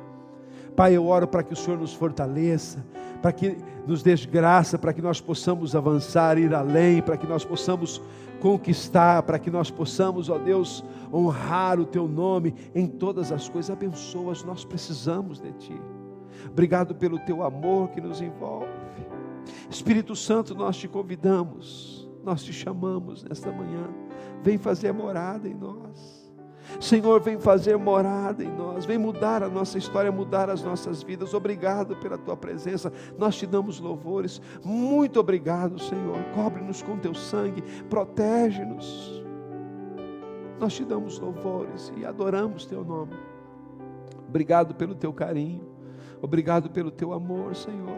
Pai, 0.75 0.95
eu 0.95 1.07
oro 1.07 1.27
para 1.27 1.41
que 1.41 1.53
o 1.53 1.55
Senhor 1.55 1.79
nos 1.79 1.93
fortaleça, 1.93 2.85
para 3.21 3.31
que 3.31 3.57
nos 3.85 4.01
dê 4.01 4.15
graça, 4.15 4.77
para 4.77 4.93
que 4.93 5.01
nós 5.01 5.21
possamos 5.21 5.75
avançar, 5.75 6.37
ir 6.37 6.53
além, 6.53 7.01
para 7.01 7.17
que 7.17 7.27
nós 7.27 7.45
possamos 7.45 8.01
conquistar, 8.39 9.21
para 9.23 9.37
que 9.37 9.51
nós 9.51 9.69
possamos, 9.69 10.29
ó 10.29 10.37
Deus, 10.37 10.83
honrar 11.13 11.79
o 11.79 11.85
Teu 11.85 12.07
nome 12.07 12.55
em 12.73 12.87
todas 12.87 13.31
as 13.31 13.47
coisas. 13.47 13.69
Abençoas, 13.69 14.43
nós 14.43 14.65
precisamos 14.65 15.39
de 15.39 15.51
Ti. 15.53 15.81
Obrigado 16.49 16.95
pelo 16.95 17.19
Teu 17.19 17.43
amor 17.43 17.89
que 17.89 18.01
nos 18.01 18.21
envolve. 18.21 18.67
Espírito 19.69 20.15
Santo, 20.15 20.55
nós 20.55 20.77
te 20.77 20.87
convidamos, 20.87 22.09
nós 22.23 22.43
te 22.43 22.51
chamamos 22.51 23.23
nesta 23.23 23.51
manhã. 23.51 23.89
Vem 24.43 24.57
fazer 24.57 24.91
morada 24.91 25.47
em 25.47 25.53
nós. 25.53 26.20
Senhor, 26.79 27.21
vem 27.21 27.39
fazer 27.39 27.77
morada 27.77 28.43
em 28.43 28.49
nós, 28.49 28.85
vem 28.85 28.97
mudar 28.97 29.43
a 29.43 29.49
nossa 29.49 29.77
história, 29.77 30.11
mudar 30.11 30.49
as 30.49 30.63
nossas 30.63 31.03
vidas. 31.03 31.33
Obrigado 31.33 31.95
pela 31.97 32.17
tua 32.17 32.37
presença. 32.37 32.91
Nós 33.17 33.35
te 33.35 33.45
damos 33.45 33.79
louvores. 33.79 34.41
Muito 34.63 35.19
obrigado, 35.19 35.79
Senhor. 35.79 36.17
Cobre-nos 36.33 36.81
com 36.81 36.97
teu 36.97 37.13
sangue, 37.13 37.61
protege-nos. 37.89 39.21
Nós 40.59 40.73
te 40.73 40.85
damos 40.85 41.19
louvores 41.19 41.91
e 41.97 42.05
adoramos 42.05 42.65
teu 42.65 42.83
nome. 42.83 43.15
Obrigado 44.27 44.75
pelo 44.75 44.95
teu 44.95 45.11
carinho. 45.11 45.67
Obrigado 46.21 46.69
pelo 46.69 46.91
teu 46.91 47.13
amor, 47.13 47.55
Senhor. 47.55 47.97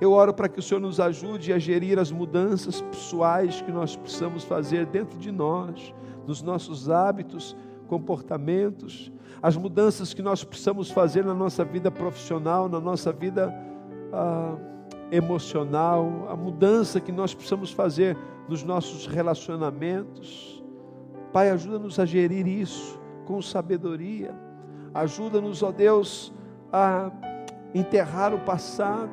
Eu 0.00 0.12
oro 0.12 0.32
para 0.32 0.48
que 0.48 0.58
o 0.58 0.62
Senhor 0.62 0.80
nos 0.80 1.00
ajude 1.00 1.52
a 1.52 1.58
gerir 1.58 1.98
as 1.98 2.10
mudanças 2.10 2.80
pessoais 2.80 3.60
que 3.60 3.72
nós 3.72 3.96
precisamos 3.96 4.44
fazer 4.44 4.86
dentro 4.86 5.18
de 5.18 5.30
nós, 5.30 5.92
nos 6.26 6.40
nossos 6.40 6.88
hábitos, 6.88 7.56
comportamentos, 7.92 9.12
as 9.42 9.54
mudanças 9.54 10.14
que 10.14 10.22
nós 10.22 10.42
precisamos 10.42 10.90
fazer 10.90 11.26
na 11.26 11.34
nossa 11.34 11.62
vida 11.62 11.90
profissional, 11.90 12.66
na 12.66 12.80
nossa 12.80 13.12
vida 13.12 13.54
ah, 14.10 14.56
emocional, 15.10 16.26
a 16.30 16.34
mudança 16.34 17.02
que 17.02 17.12
nós 17.12 17.34
precisamos 17.34 17.70
fazer 17.70 18.16
nos 18.48 18.64
nossos 18.64 19.06
relacionamentos. 19.06 20.64
Pai, 21.34 21.50
ajuda-nos 21.50 21.98
a 21.98 22.06
gerir 22.06 22.46
isso 22.46 22.98
com 23.26 23.42
sabedoria. 23.42 24.34
Ajuda-nos, 24.94 25.62
ó 25.62 25.70
Deus, 25.70 26.32
a 26.72 27.10
enterrar 27.74 28.32
o 28.32 28.38
passado, 28.38 29.10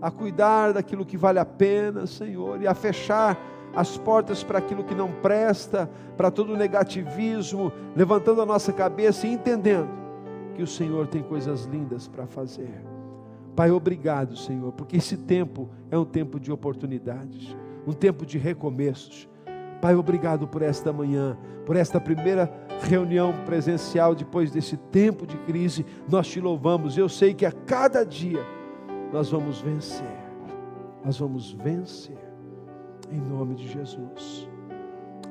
a 0.00 0.08
cuidar 0.08 0.72
daquilo 0.72 1.04
que 1.04 1.16
vale 1.16 1.40
a 1.40 1.44
pena, 1.44 2.06
Senhor, 2.06 2.62
e 2.62 2.68
a 2.68 2.74
fechar 2.74 3.36
as 3.76 3.98
portas 3.98 4.42
para 4.42 4.58
aquilo 4.58 4.82
que 4.82 4.94
não 4.94 5.12
presta, 5.12 5.88
para 6.16 6.30
todo 6.30 6.54
o 6.54 6.56
negativismo, 6.56 7.70
levantando 7.94 8.40
a 8.40 8.46
nossa 8.46 8.72
cabeça 8.72 9.26
e 9.26 9.32
entendendo 9.34 9.90
que 10.54 10.62
o 10.62 10.66
Senhor 10.66 11.06
tem 11.06 11.22
coisas 11.22 11.64
lindas 11.64 12.08
para 12.08 12.26
fazer. 12.26 12.82
Pai, 13.54 13.70
obrigado, 13.70 14.34
Senhor, 14.34 14.72
porque 14.72 14.96
esse 14.96 15.18
tempo 15.18 15.68
é 15.90 15.98
um 15.98 16.06
tempo 16.06 16.40
de 16.40 16.50
oportunidades, 16.50 17.54
um 17.86 17.92
tempo 17.92 18.24
de 18.24 18.38
recomeços. 18.38 19.28
Pai, 19.82 19.94
obrigado 19.94 20.48
por 20.48 20.62
esta 20.62 20.90
manhã, 20.90 21.36
por 21.66 21.76
esta 21.76 22.00
primeira 22.00 22.50
reunião 22.80 23.34
presencial 23.44 24.14
depois 24.14 24.50
desse 24.50 24.78
tempo 24.78 25.26
de 25.26 25.36
crise. 25.38 25.84
Nós 26.08 26.26
te 26.28 26.40
louvamos. 26.40 26.96
Eu 26.96 27.10
sei 27.10 27.34
que 27.34 27.44
a 27.44 27.52
cada 27.52 28.04
dia 28.04 28.42
nós 29.12 29.30
vamos 29.30 29.60
vencer. 29.60 30.16
Nós 31.04 31.18
vamos 31.18 31.52
vencer 31.52 32.25
em 33.10 33.20
nome 33.20 33.54
de 33.54 33.68
Jesus. 33.68 34.48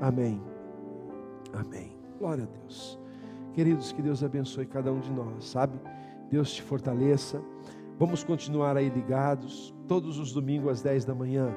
Amém. 0.02 0.42
Amém. 1.54 1.96
Glória 2.20 2.44
a 2.44 2.60
Deus. 2.60 3.00
Queridos, 3.54 3.92
que 3.92 4.02
Deus 4.02 4.24
abençoe 4.24 4.66
cada 4.66 4.92
um 4.92 5.00
de 5.00 5.12
nós, 5.12 5.46
sabe? 5.46 5.80
Deus 6.30 6.52
te 6.54 6.62
fortaleça. 6.62 7.42
Vamos 7.98 8.24
continuar 8.24 8.76
aí 8.76 8.90
ligados, 8.90 9.74
todos 9.88 10.20
os 10.20 10.34
domingos 10.34 10.70
às 10.72 10.82
10 10.82 11.06
da 11.06 11.16
manhã. 11.16 11.56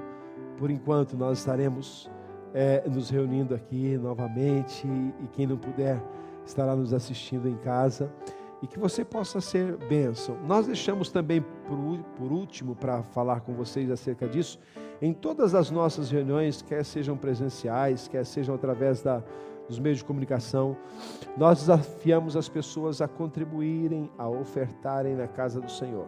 Por 0.57 0.71
enquanto, 0.71 1.17
nós 1.17 1.39
estaremos 1.39 2.09
é, 2.55 2.89
nos 2.89 3.11
reunindo 3.11 3.55
aqui 3.55 3.97
novamente. 3.99 4.87
E 4.87 5.27
quem 5.33 5.47
não 5.47 5.57
puder, 5.57 6.03
estará 6.45 6.77
nos 6.77 6.93
assistindo 6.93 7.49
em 7.49 7.57
casa. 7.57 8.13
E 8.61 8.67
que 8.67 8.79
você 8.79 9.05
possa 9.05 9.41
ser 9.41 9.77
bênção. 9.77 10.37
Nós 10.47 10.67
deixamos 10.67 11.11
também 11.11 11.45
por, 12.17 12.33
último 12.33 12.75
para 12.75 13.03
falar 13.03 13.41
com 13.41 13.55
vocês 13.55 13.91
acerca 13.91 14.27
disso 14.27 14.59
em 15.01 15.13
todas 15.13 15.55
as 15.55 15.71
nossas 15.71 16.11
reuniões, 16.11 16.61
quer 16.61 16.85
sejam 16.85 17.17
presenciais, 17.17 18.09
quer 18.09 18.25
sejam 18.25 18.55
através 18.55 19.01
da, 19.01 19.23
dos 19.69 19.79
meios 19.79 19.99
de 19.99 20.05
comunicação, 20.05 20.77
nós 21.37 21.61
desafiamos 21.61 22.37
as 22.37 22.49
pessoas 22.49 23.01
a 23.01 23.07
contribuírem, 23.07 24.11
a 24.19 24.29
ofertarem 24.29 25.15
na 25.15 25.29
casa 25.29 25.61
do 25.61 25.71
Senhor. 25.71 26.07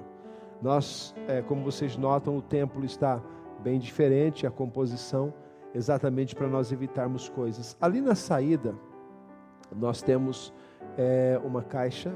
Nós, 0.60 1.14
é, 1.28 1.40
como 1.40 1.62
vocês 1.62 1.96
notam, 1.96 2.36
o 2.36 2.42
templo 2.42 2.84
está 2.84 3.22
bem 3.62 3.78
diferente, 3.78 4.46
a 4.46 4.50
composição, 4.50 5.32
exatamente 5.74 6.34
para 6.34 6.48
nós 6.48 6.72
evitarmos 6.72 7.28
coisas. 7.28 7.76
Ali 7.80 8.00
na 8.00 8.14
saída, 8.14 8.74
nós 9.74 10.02
temos 10.02 10.52
é, 10.98 11.40
uma 11.44 11.62
caixa 11.62 12.12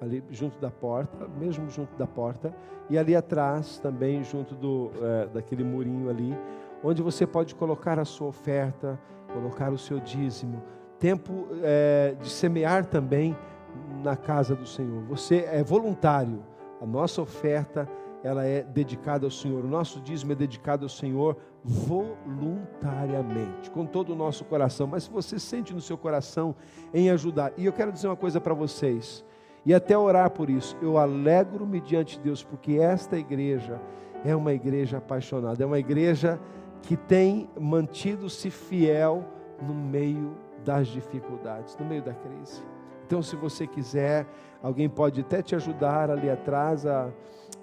ali 0.00 0.22
junto 0.30 0.58
da 0.58 0.70
porta, 0.70 1.28
mesmo 1.38 1.68
junto 1.68 1.96
da 1.96 2.06
porta, 2.06 2.54
e 2.88 2.98
ali 2.98 3.16
atrás 3.16 3.78
também 3.78 4.22
junto 4.22 4.54
do 4.54 4.90
é, 5.02 5.26
daquele 5.26 5.64
murinho 5.64 6.10
ali, 6.10 6.36
onde 6.82 7.02
você 7.02 7.26
pode 7.26 7.54
colocar 7.54 7.98
a 7.98 8.04
sua 8.04 8.28
oferta, 8.28 8.98
colocar 9.32 9.72
o 9.72 9.78
seu 9.78 9.98
dízimo. 9.98 10.62
Tempo 10.98 11.46
é, 11.62 12.14
de 12.20 12.28
semear 12.28 12.86
também 12.86 13.36
na 14.02 14.16
casa 14.16 14.54
do 14.54 14.66
Senhor. 14.66 15.02
Você 15.04 15.46
é 15.50 15.62
voluntário. 15.62 16.42
A 16.80 16.86
nossa 16.86 17.20
oferta 17.20 17.88
ela 18.22 18.44
é 18.44 18.62
dedicada 18.62 19.26
ao 19.26 19.30
Senhor. 19.30 19.64
O 19.64 19.68
nosso 19.68 20.00
dízimo 20.00 20.32
é 20.32 20.34
dedicado 20.34 20.84
ao 20.84 20.88
Senhor 20.88 21.36
voluntariamente, 21.62 23.70
com 23.70 23.84
todo 23.84 24.12
o 24.12 24.16
nosso 24.16 24.44
coração. 24.44 24.86
Mas 24.86 25.04
se 25.04 25.10
você 25.10 25.38
sente 25.38 25.74
no 25.74 25.80
seu 25.80 25.98
coração 25.98 26.54
em 26.92 27.10
ajudar, 27.10 27.52
e 27.56 27.66
eu 27.66 27.72
quero 27.72 27.92
dizer 27.92 28.08
uma 28.08 28.16
coisa 28.16 28.40
para 28.40 28.54
vocês 28.54 29.24
e 29.66 29.74
até 29.74 29.98
orar 29.98 30.30
por 30.30 30.48
isso. 30.48 30.76
Eu 30.80 30.96
alegro-me 30.96 31.80
diante 31.80 32.16
de 32.16 32.22
Deus, 32.22 32.42
porque 32.42 32.78
esta 32.78 33.18
igreja 33.18 33.80
é 34.24 34.34
uma 34.34 34.52
igreja 34.52 34.98
apaixonada, 34.98 35.62
é 35.62 35.66
uma 35.66 35.78
igreja 35.78 36.40
que 36.82 36.96
tem 36.96 37.50
mantido-se 37.58 38.48
fiel 38.48 39.24
no 39.60 39.74
meio 39.74 40.36
das 40.64 40.86
dificuldades, 40.86 41.76
no 41.76 41.84
meio 41.84 42.02
da 42.02 42.14
crise. 42.14 42.62
Então, 43.04 43.22
se 43.22 43.34
você 43.36 43.66
quiser, 43.66 44.26
alguém 44.62 44.88
pode 44.88 45.20
até 45.20 45.42
te 45.42 45.54
ajudar 45.54 46.10
ali 46.10 46.30
atrás 46.30 46.86
a, 46.86 47.08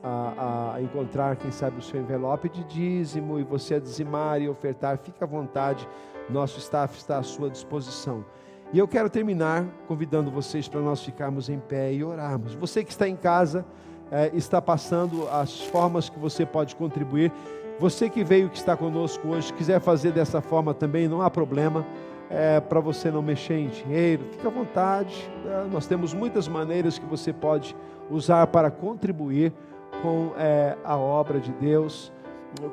a, 0.01 0.75
a, 0.75 0.81
encontrar, 0.81 1.35
quem 1.37 1.51
sabe, 1.51 1.79
o 1.79 1.81
seu 1.81 1.99
envelope 2.01 2.49
de 2.49 2.63
dízimo 2.65 3.39
e 3.39 3.43
você 3.43 3.75
a 3.75 3.79
dizimar 3.79 4.41
e 4.41 4.49
ofertar, 4.49 4.97
fique 4.97 5.23
à 5.23 5.27
vontade, 5.27 5.87
nosso 6.29 6.59
staff 6.59 6.97
está 6.97 7.17
à 7.17 7.23
sua 7.23 7.49
disposição. 7.49 8.25
E 8.73 8.79
eu 8.79 8.87
quero 8.87 9.07
terminar 9.07 9.63
convidando 9.87 10.31
vocês 10.31 10.67
para 10.67 10.81
nós 10.81 11.03
ficarmos 11.03 11.47
em 11.47 11.59
pé 11.59 11.93
e 11.93 12.03
orarmos. 12.03 12.55
Você 12.55 12.83
que 12.83 12.89
está 12.89 13.07
em 13.07 13.15
casa, 13.15 13.63
é, 14.11 14.31
está 14.33 14.59
passando 14.59 15.29
as 15.29 15.61
formas 15.61 16.09
que 16.09 16.17
você 16.17 16.43
pode 16.43 16.75
contribuir. 16.75 17.31
Você 17.79 18.09
que 18.09 18.23
veio, 18.23 18.49
que 18.49 18.57
está 18.57 18.75
conosco 18.75 19.27
hoje, 19.27 19.53
quiser 19.53 19.79
fazer 19.79 20.11
dessa 20.11 20.41
forma 20.41 20.73
também, 20.73 21.07
não 21.07 21.21
há 21.21 21.29
problema. 21.29 21.85
é, 22.33 22.59
para 22.59 22.79
você 22.79 23.11
não 23.11 23.21
mexer 23.21 23.59
em 23.59 23.67
dinheiro, 23.67 24.25
fique 24.31 24.47
à 24.47 24.49
vontade. 24.49 25.29
Né? 25.45 25.67
Nós 25.71 25.85
temos 25.85 26.15
muitas 26.15 26.47
maneiras 26.47 26.97
que 26.97 27.05
você 27.05 27.31
pode 27.31 27.75
usar 28.09 28.47
para 28.47 28.71
contribuir 28.71 29.53
com 30.01 30.31
é, 30.35 30.75
a 30.83 30.97
obra 30.97 31.39
de 31.39 31.51
Deus, 31.53 32.11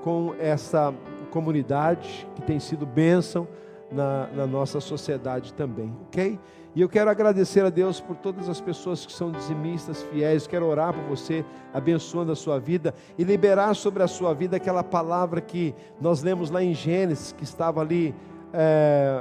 com 0.03 0.35
essa 0.39 0.95
comunidade 1.31 2.27
que 2.35 2.43
tem 2.43 2.59
sido 2.59 2.87
bênção 2.87 3.47
na, 3.91 4.29
na 4.29 4.47
nossa 4.47 4.81
sociedade 4.81 5.53
também, 5.55 5.95
ok? 6.07 6.39
E 6.75 6.81
eu 6.81 6.89
quero 6.89 7.11
agradecer 7.11 7.65
a 7.65 7.71
Deus 7.71 8.01
por 8.01 8.17
todas 8.17 8.49
as 8.49 8.61
pessoas 8.61 9.05
que 9.05 9.13
são 9.13 9.33
dizimistas, 9.33 10.03
fiéis. 10.05 10.47
Quero 10.47 10.67
orar 10.67 10.95
por 10.95 11.03
você, 11.05 11.45
abençoando 11.75 12.31
a 12.31 12.37
sua 12.37 12.61
vida 12.61 12.95
e 13.19 13.25
liberar 13.25 13.75
sobre 13.75 14.05
a 14.05 14.07
sua 14.07 14.33
vida 14.33 14.57
aquela 14.57 14.85
palavra 14.85 15.41
que 15.41 15.75
nós 16.01 16.23
lemos 16.23 16.49
lá 16.49 16.63
em 16.63 16.73
Gênesis, 16.73 17.33
que 17.33 17.43
estava 17.43 17.81
ali 17.81 18.15
é, 18.53 19.21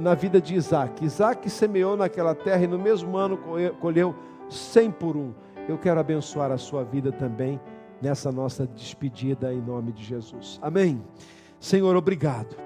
na 0.00 0.14
vida 0.14 0.40
de 0.40 0.54
Isaac. 0.54 1.04
Isaac 1.04 1.50
semeou 1.50 1.98
naquela 1.98 2.34
terra 2.34 2.64
e 2.64 2.66
no 2.66 2.78
mesmo 2.78 3.14
ano 3.16 3.38
colheu 3.78 4.14
cem 4.48 4.90
por 4.90 5.18
um. 5.18 5.34
Eu 5.68 5.76
quero 5.76 6.00
abençoar 6.00 6.50
a 6.50 6.58
sua 6.58 6.82
vida 6.82 7.12
também 7.12 7.60
nessa 8.00 8.32
nossa 8.32 8.66
despedida 8.66 9.52
em 9.52 9.60
nome 9.60 9.92
de 9.92 10.02
Jesus. 10.02 10.58
Amém. 10.62 11.02
Senhor, 11.60 11.94
obrigado. 11.94 12.56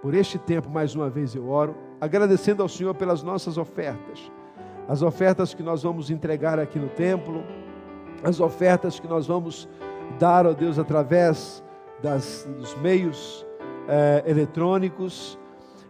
Por 0.00 0.14
este 0.14 0.38
tempo, 0.38 0.70
mais 0.70 0.94
uma 0.94 1.10
vez 1.10 1.34
eu 1.34 1.48
oro, 1.48 1.76
agradecendo 2.00 2.62
ao 2.62 2.68
Senhor 2.68 2.94
pelas 2.94 3.22
nossas 3.22 3.58
ofertas. 3.58 4.30
As 4.86 5.02
ofertas 5.02 5.52
que 5.52 5.62
nós 5.62 5.82
vamos 5.82 6.10
entregar 6.10 6.58
aqui 6.58 6.78
no 6.78 6.88
templo, 6.88 7.42
as 8.22 8.40
ofertas 8.40 8.98
que 8.98 9.08
nós 9.08 9.26
vamos 9.26 9.68
dar, 10.18 10.46
ó 10.46 10.52
Deus, 10.52 10.78
através 10.78 11.62
das, 12.02 12.48
dos 12.58 12.74
meios 12.76 13.46
eh, 13.88 14.22
eletrônicos. 14.26 15.38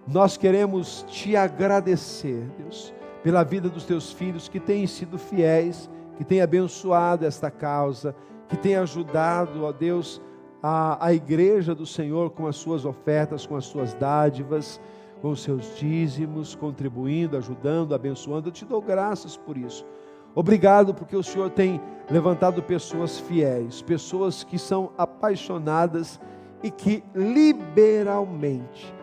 Nós 0.07 0.37
queremos 0.37 1.05
te 1.09 1.37
agradecer, 1.37 2.49
Deus, 2.59 2.95
pela 3.23 3.45
vida 3.45 3.69
dos 3.69 3.85
teus 3.85 4.11
filhos 4.11 4.49
que 4.49 4.59
têm 4.59 4.87
sido 4.87 5.19
fiéis, 5.19 5.91
que 6.17 6.25
têm 6.25 6.41
abençoado 6.41 7.27
esta 7.27 7.51
causa, 7.51 8.15
que 8.49 8.57
têm 8.57 8.77
ajudado, 8.77 9.65
ó 9.65 9.73
Deus, 9.73 10.21
a, 10.63 11.07
a 11.07 11.13
igreja 11.13 11.75
do 11.75 11.87
Senhor 11.87 12.31
com 12.31 12.47
as 12.47 12.57
suas 12.57 12.85
ofertas, 12.85 13.47
com 13.47 13.57
as 13.57 13.65
suas 13.65 13.95
dádivas, 13.95 14.81
com 15.21 15.31
os 15.31 15.43
seus 15.43 15.77
dízimos, 15.77 16.55
contribuindo, 16.55 17.37
ajudando, 17.37 17.95
abençoando. 17.95 18.49
Eu 18.49 18.53
te 18.53 18.65
dou 18.65 18.81
graças 18.81 19.37
por 19.37 19.57
isso. 19.57 19.85
Obrigado 20.35 20.95
porque 20.95 21.17
o 21.17 21.23
Senhor 21.23 21.51
tem 21.51 21.81
levantado 22.11 22.63
pessoas 22.63 23.19
fiéis, 23.19 23.83
pessoas 23.83 24.45
que 24.45 24.59
são 24.59 24.93
apaixonadas 24.97 26.21
e 26.63 26.71
que 26.71 27.03
liberalmente 27.15 28.95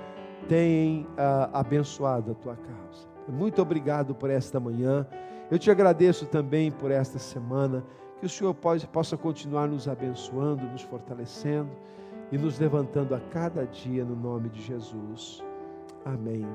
têm 0.47 1.07
ah, 1.17 1.49
abençoado 1.53 2.31
a 2.31 2.35
tua 2.35 2.55
causa. 2.55 3.07
Muito 3.27 3.61
obrigado 3.61 4.13
por 4.13 4.29
esta 4.29 4.59
manhã. 4.59 5.05
Eu 5.49 5.57
te 5.59 5.69
agradeço 5.69 6.25
também 6.25 6.71
por 6.71 6.91
esta 6.91 7.19
semana. 7.19 7.83
Que 8.19 8.25
o 8.25 8.29
Senhor 8.29 8.53
possa 8.53 9.17
continuar 9.17 9.67
nos 9.67 9.87
abençoando, 9.87 10.65
nos 10.67 10.81
fortalecendo 10.83 11.69
e 12.31 12.37
nos 12.37 12.59
levantando 12.59 13.13
a 13.13 13.19
cada 13.19 13.65
dia 13.65 14.03
no 14.03 14.15
nome 14.15 14.49
de 14.49 14.61
Jesus. 14.61 15.43
Amém. 16.05 16.45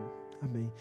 Amém. 0.43 0.73